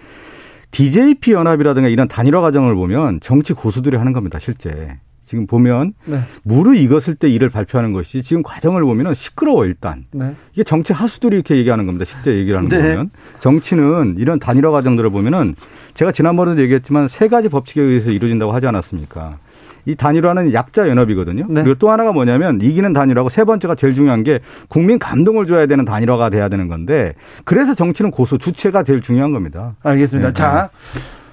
[0.73, 4.39] DJP 연합이라든가 이런 단일화 과정을 보면 정치 고수들이 하는 겁니다.
[4.39, 6.21] 실제 지금 보면 네.
[6.43, 10.35] 무르 익었을 때 일을 발표하는 것이 지금 과정을 보면은 시끄러워 일단 네.
[10.53, 12.05] 이게 정치 하수들이 이렇게 얘기하는 겁니다.
[12.05, 12.77] 실제 얘기를 하는 네.
[12.77, 13.11] 거 보면
[13.41, 15.55] 정치는 이런 단일화 과정들을 보면은
[15.95, 19.39] 제가 지난번에도 얘기했지만 세 가지 법칙에 의해서 이루어진다고 하지 않았습니까?
[19.85, 21.47] 이 단일화는 약자 연합이거든요.
[21.49, 21.63] 네.
[21.63, 25.85] 그리고 또 하나가 뭐냐면 이기는 단일화고 세 번째가 제일 중요한 게 국민 감동을 줘야 되는
[25.85, 27.15] 단일화가 돼야 되는 건데
[27.45, 29.75] 그래서 정치는 고수 주체가 제일 중요한 겁니다.
[29.83, 30.29] 알겠습니다.
[30.29, 30.35] 네.
[30.35, 30.71] 자,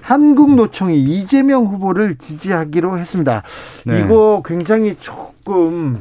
[0.02, 3.42] 한국노총이 이재명 후보를 지지하기로 했습니다.
[3.86, 4.00] 네.
[4.00, 6.00] 이거 굉장히 조금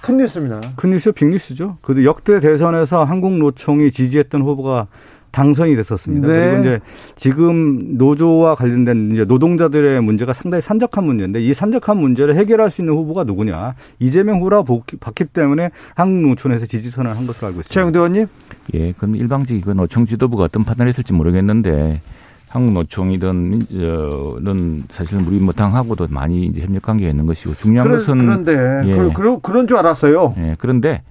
[0.00, 0.60] 큰 뉴스입니다.
[0.76, 1.76] 큰 뉴스 빅뉴스죠.
[1.80, 4.88] 그래도 역대 대선에서 한국 노총이 지지했던 후보가
[5.32, 6.28] 당선이 됐었습니다.
[6.28, 6.50] 네.
[6.50, 6.80] 그리고 이제
[7.16, 12.94] 지금 노조와 관련된 이제 노동자들의 문제가 상당히 산적한 문제인데 이 산적한 문제를 해결할 수 있는
[12.94, 13.74] 후보가 누구냐?
[13.98, 14.64] 이재명 후보라
[15.00, 17.72] 봤기 때문에 한국노총에서 지지선을 한 것으로 알고 있습니다.
[17.72, 18.26] 최영대 의원님.
[18.74, 22.00] 예, 그럼 일방적인 그 노총 지도부가 어떤 판단을 했을지 모르겠는데
[22.50, 28.18] 한국노총이든 저는 사실 우리 뭐 당하고도 많이 이제 협력 관계가 있는 것이고 중요한 그런, 것은
[28.18, 28.94] 그런데 예.
[28.94, 30.34] 그, 그런 그런 줄 알았어요.
[30.36, 31.02] 예, 그런데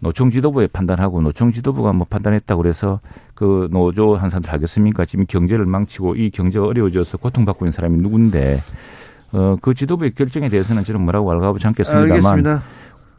[0.00, 3.00] 노총 지도부의 판단하고 노총 지도부가 뭐 판단했다고 그래서
[3.40, 5.06] 그 노조 한 사람들 알겠습니까?
[5.06, 8.62] 지금 경제를 망치고 이 경제가 어려워져서 고통받고 있는 사람이 누군데
[9.32, 12.62] 어, 그 지도부의 결정에 대해서는 저는 뭐라고 알가보지 않겠습니다만 알겠습니다.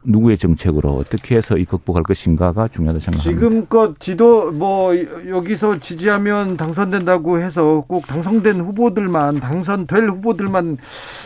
[0.04, 3.40] 누구의 정책으로 어떻게 해서 이 극복할 것인가가 중요하다 생각합니다.
[3.40, 10.78] 지금껏 지도 뭐 여기서 지지하면 당선된다고 해서 꼭 당선된 후보들만 당선될 후보들만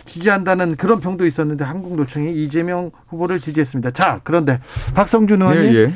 [0.07, 3.91] 지지한다는 그런 평도 있었는데 한국노총이 이재명 후보를 지지했습니다.
[3.91, 4.59] 자 그런데
[4.95, 5.91] 박성준 의원님 예, 예.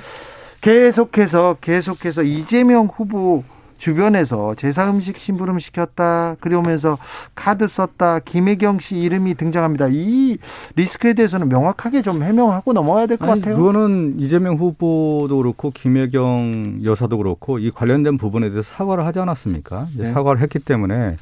[0.61, 3.45] 계속해서 계속해서 이재명 후보
[3.79, 6.37] 주변에서 제사 음식 심부름 시켰다.
[6.39, 6.99] 그러면서
[7.35, 8.19] 카드 썼다.
[8.19, 9.89] 김혜경 씨 이름이 등장합니다.
[9.91, 10.37] 이
[10.77, 13.57] 리스크에 대해서는 명확하게 좀 해명하고 넘어가야 될 것 같아요.
[13.57, 19.87] 그거는 이재명 후보도 그렇고 김혜경 여사도 그렇고 이 관련된 부분에 대해서 사과를 하지 않았습니까?
[19.97, 20.13] 네.
[20.13, 21.17] 사과를 했기 때문에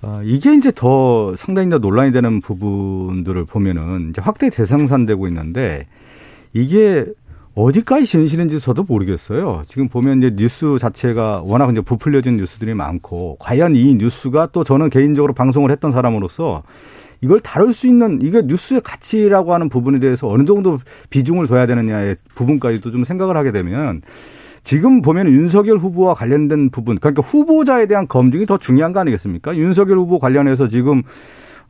[0.00, 5.86] 어, 이게 이제 더 상당히 더 논란이 되는 부분들을 보면은 이제 확대 대상산되고 있는데
[6.54, 7.04] 이게
[7.54, 9.62] 어디까지 진실인지 저도 모르겠어요.
[9.68, 14.90] 지금 보면 이제 뉴스 자체가 워낙 이제 부풀려진 뉴스들이 많고 과연 이 뉴스가 또 저는
[14.90, 16.64] 개인적으로 방송을 했던 사람으로서
[17.20, 20.78] 이걸 다룰 수 있는 이게 뉴스의 가치라고 하는 부분에 대해서 어느 정도
[21.10, 24.02] 비중을 둬야 되느냐의 부분까지도 좀 생각을 하게 되면
[24.64, 29.56] 지금 보면 윤석열 후보와 관련된 부분 그러니까 후보자에 대한 검증이 더 중요한 거 아니겠습니까?
[29.56, 31.02] 윤석열 후보 관련해서 지금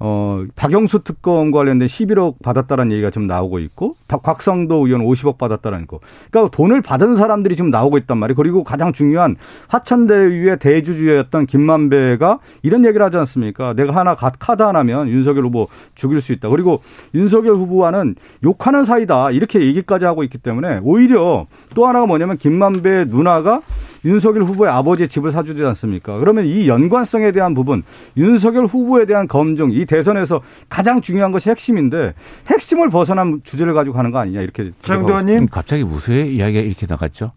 [0.01, 5.87] 어, 박영수 특검 관련된 11억 받았다는 얘기가 지금 나오고 있고, 박- 곽성도 의원 50억 받았다는
[5.87, 6.01] 거.
[6.31, 8.37] 그러니까 돈을 받은 사람들이 지금 나오고 있단 말이에요.
[8.37, 9.37] 그리고 가장 중요한
[9.69, 13.75] 화천대유의 대주주였던 김만배가 이런 얘기를 하지 않습니까?
[13.75, 16.49] 내가 하나 가- 카드 하나면 윤석열 후보 죽일 수 있다.
[16.49, 16.81] 그리고
[17.15, 19.31] 윤석열 후보와는 욕하는 사이다.
[19.31, 23.61] 이렇게 얘기까지 하고 있기 때문에 오히려 또 하나가 뭐냐면 김만배 누나가
[24.05, 26.19] 윤석열 후보의 아버지의 집을 사주지 않습니까?
[26.19, 27.83] 그러면 이 연관성에 대한 부분,
[28.17, 32.15] 윤석열 후보에 대한 검증, 이 대선에서 가장 중요한 것이 핵심인데
[32.49, 34.73] 핵심을 벗어난 주제를 가지고 가는 거 아니냐 이렇게.
[34.89, 35.39] 의원님.
[35.39, 37.33] 음, 갑자기 무수의 이야기가 이렇게 나갔죠.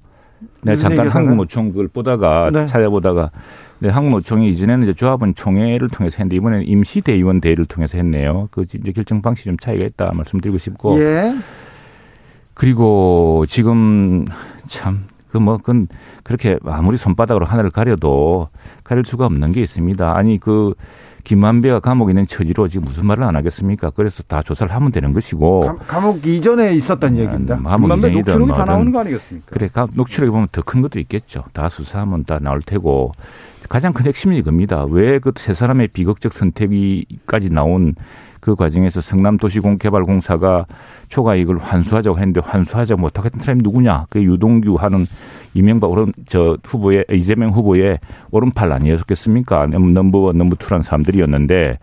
[0.62, 2.66] 내가 무슨 잠깐 한국노총 그걸 보다가 네.
[2.68, 3.32] 찾아보다가
[3.80, 8.48] 네, 한국노총이 이전에는 이제 조합원 총회를 통해서 했는데 이번에는 임시 대의원 대회를 통해서 했네요.
[8.52, 11.34] 그 이제 결정 방식이 좀 차이가 있다 말씀드리고 싶고 예.
[12.54, 14.26] 그리고 지금
[14.68, 15.88] 참 그 뭐 그건
[16.24, 18.50] 그렇게 아무리 손바닥으로 하늘을 가려도
[18.84, 20.16] 가릴 수가 없는 게 있습니다.
[20.18, 20.74] 아니 그
[21.24, 23.90] 김만배가 감옥에 있는 처지로 지금 무슨 말을 안 하겠습니까?
[23.90, 27.56] 그래서 다 조사를 하면 되는 것이고 감- 감옥 이전에 있었던 얘기입니다.
[27.56, 29.48] 음, 감옥 이전이든 녹취록이 다 나오는 거 아니겠습니까?
[29.52, 31.44] 그래, 가- 녹취록에 보면 더 큰 것도 있겠죠.
[31.54, 33.12] 다 수사하면 다 나올 테고.
[33.68, 34.86] 가장 큰 핵심이 이겁니다.
[34.86, 37.96] 왜 그 세 사람의 비극적 선택이까지 나온
[38.48, 40.68] 그 과정에서 성남도시공개발공사가
[41.10, 44.06] 초과 이익을 환수하자고 했는데 환수하자 못하겠던 사람이 누구냐?
[44.10, 45.06] 그 유동규 하는
[45.54, 48.00] 이명박 오른 저 후보의 이재명 후보의
[48.32, 49.68] 오른팔 아니었겠습니까?
[49.68, 51.80] 넘버원 넘버 투라는 사람들이었는데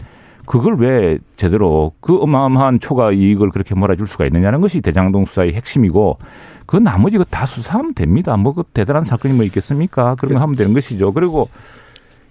[0.47, 6.17] 그걸 왜 제대로 그 어마어마한 초과 이익을 그렇게 몰아줄 수가 있느냐는 것이 대장동 수사의 핵심이고
[6.65, 8.39] 그 나머지 그다 수사하면 됩니다.
[8.39, 10.15] 뭐 그 대단한 사건이 뭐 있겠습니까?
[10.15, 11.13] 그런 거 하면 되는 것이죠.
[11.13, 11.51] 그리고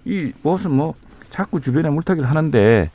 [0.04, 0.94] 이 무슨 뭐
[1.30, 2.90] 자꾸 주변에 물타기를 하는데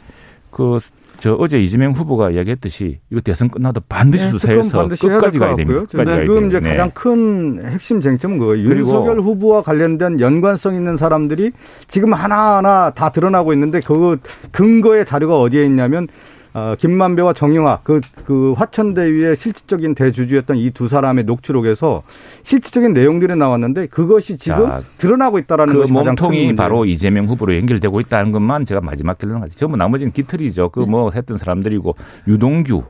[0.51, 0.79] 그
[1.19, 5.81] 저 어제 이재명 후보가 이야기했듯이 이거 대선 끝나도 반드시 네, 수사해서 반드시 끝까지 가야 됩니다.
[5.81, 6.59] 끝까지 가야 지금 이제.
[6.59, 6.69] 네.
[6.69, 8.69] 가장 큰 핵심 쟁점은 그거예요.
[8.69, 11.51] 윤석열 후보와 관련된 연관성 있는 사람들이
[11.87, 14.17] 지금 하나하나 다 드러나고 있는데 그
[14.51, 16.07] 근거의 자료가 어디에 있냐면
[16.53, 22.03] 어, 김만배와 정영학 그, 그 화천대유의 실질적인 대주주였던 이 두 사람의 녹취록에서
[22.43, 26.55] 실질적인 내용들이 나왔는데 그것이 지금 자, 드러나고 있다라는 그 것이 몸통이.
[26.55, 29.57] 바로 이재명 후보로 연결되고 있다는 것만 제가 마지막 결론 하죠.
[29.57, 30.69] 전부 나머지는 깃털이죠.
[30.69, 31.95] 그 뭐 했던 사람들이고
[32.27, 32.83] 유동규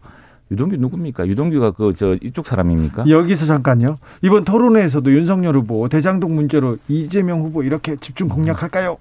[0.51, 1.27] 유동규 누굽니까?
[1.27, 3.09] 유동규가 그 저 이쪽 사람입니까?
[3.09, 3.97] 여기서 잠깐요.
[4.21, 8.97] 이번 토론회에서도 윤석열 후보 대장동 문제로 이재명 후보 이렇게 집중 공략할까요?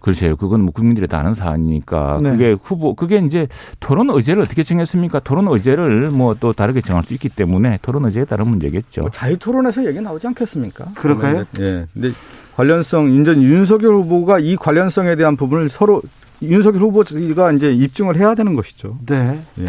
[0.00, 0.36] 글쎄요.
[0.36, 2.30] 그건 뭐 국민들이 다 아는 사안이니까 네.
[2.32, 3.46] 그게 후보 그게 이제
[3.78, 5.20] 토론 의제를 어떻게 정했습니까?
[5.20, 9.02] 토론 의제를 뭐 또 다르게 정할 수 있기 때문에 토론 의제에 따른 문제겠죠.
[9.02, 10.86] 뭐 자유 토론에서 얘기 나오지 않겠습니까?
[10.94, 11.44] 그럴까요?
[11.60, 11.86] 예.
[11.92, 12.10] 근데
[12.56, 16.02] 관련성 이제 윤석열 후보가 이 관련성에 대한 부분을 서로
[16.42, 18.96] 윤석열 후보가 이제 입증을 해야 되는 것이죠.
[19.06, 19.38] 네.
[19.58, 19.68] 예.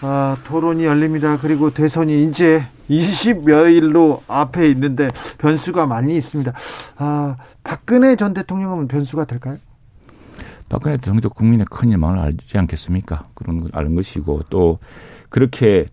[0.00, 1.38] 아, 토론이 열립니다.
[1.40, 5.08] 그리고 대선이 이제 20여일로 앞에 있는데
[5.38, 6.52] 변수가 많이 있습니다.
[6.98, 9.56] 아, 박근혜 전 대통령은 변수가 될까요?
[10.72, 13.24] 박근혜 대통령도 국민의 큰 희망을 알지 않겠습니까?
[13.34, 14.78] 그런 걸 아는 것이고 또
[15.28, 15.86] 그렇게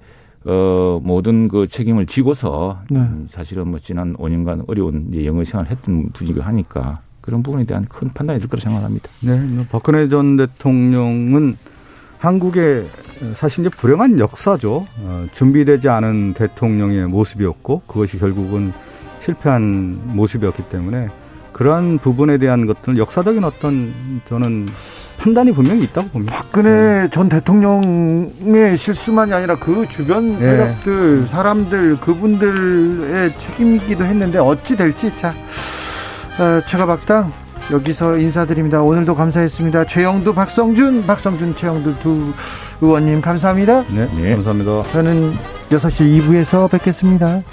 [0.45, 2.97] 어, 모든 그 책임을 지고서 네.
[2.97, 8.07] 음, 사실은 뭐 지난 5년간 어려운 영어 생활을 했던 분이고 하니까 그런 부분에 대한 큰
[8.13, 9.09] 판단이 될 거라 생각합니다.
[9.21, 11.57] 네, 뭐 박근혜 전 대통령은
[12.19, 12.87] 한국의
[13.35, 14.85] 사실 이제 불행한 역사죠.
[14.99, 18.71] 어, 준비되지 않은 대통령의 모습이었고 그것이 결국은
[19.19, 21.09] 실패한 모습이었기 때문에
[21.51, 23.93] 그러한 부분에 대한 것들은 역사적인 어떤
[24.27, 24.67] 저는
[25.19, 26.35] 판단이 분명히 있다고 봅니다.
[26.35, 30.39] 박근혜 전 대통령의 실수만이 아니라 그 주변 네.
[30.39, 35.33] 세력들, 사람들, 그분들의 책임이기도 했는데 어찌 될지 자,
[36.39, 37.31] 어, 최가박당
[37.71, 38.81] 여기서 인사드립니다.
[38.81, 39.85] 오늘도 감사했습니다.
[39.85, 42.33] 최영두, 박성준, 박성준, 최영두 두
[42.81, 43.83] 의원님 감사합니다.
[43.89, 44.31] 네, 네.
[44.31, 44.83] 감사합니다.
[44.91, 45.33] 저는
[45.69, 47.43] 6시 2부에서 뵙겠습니다.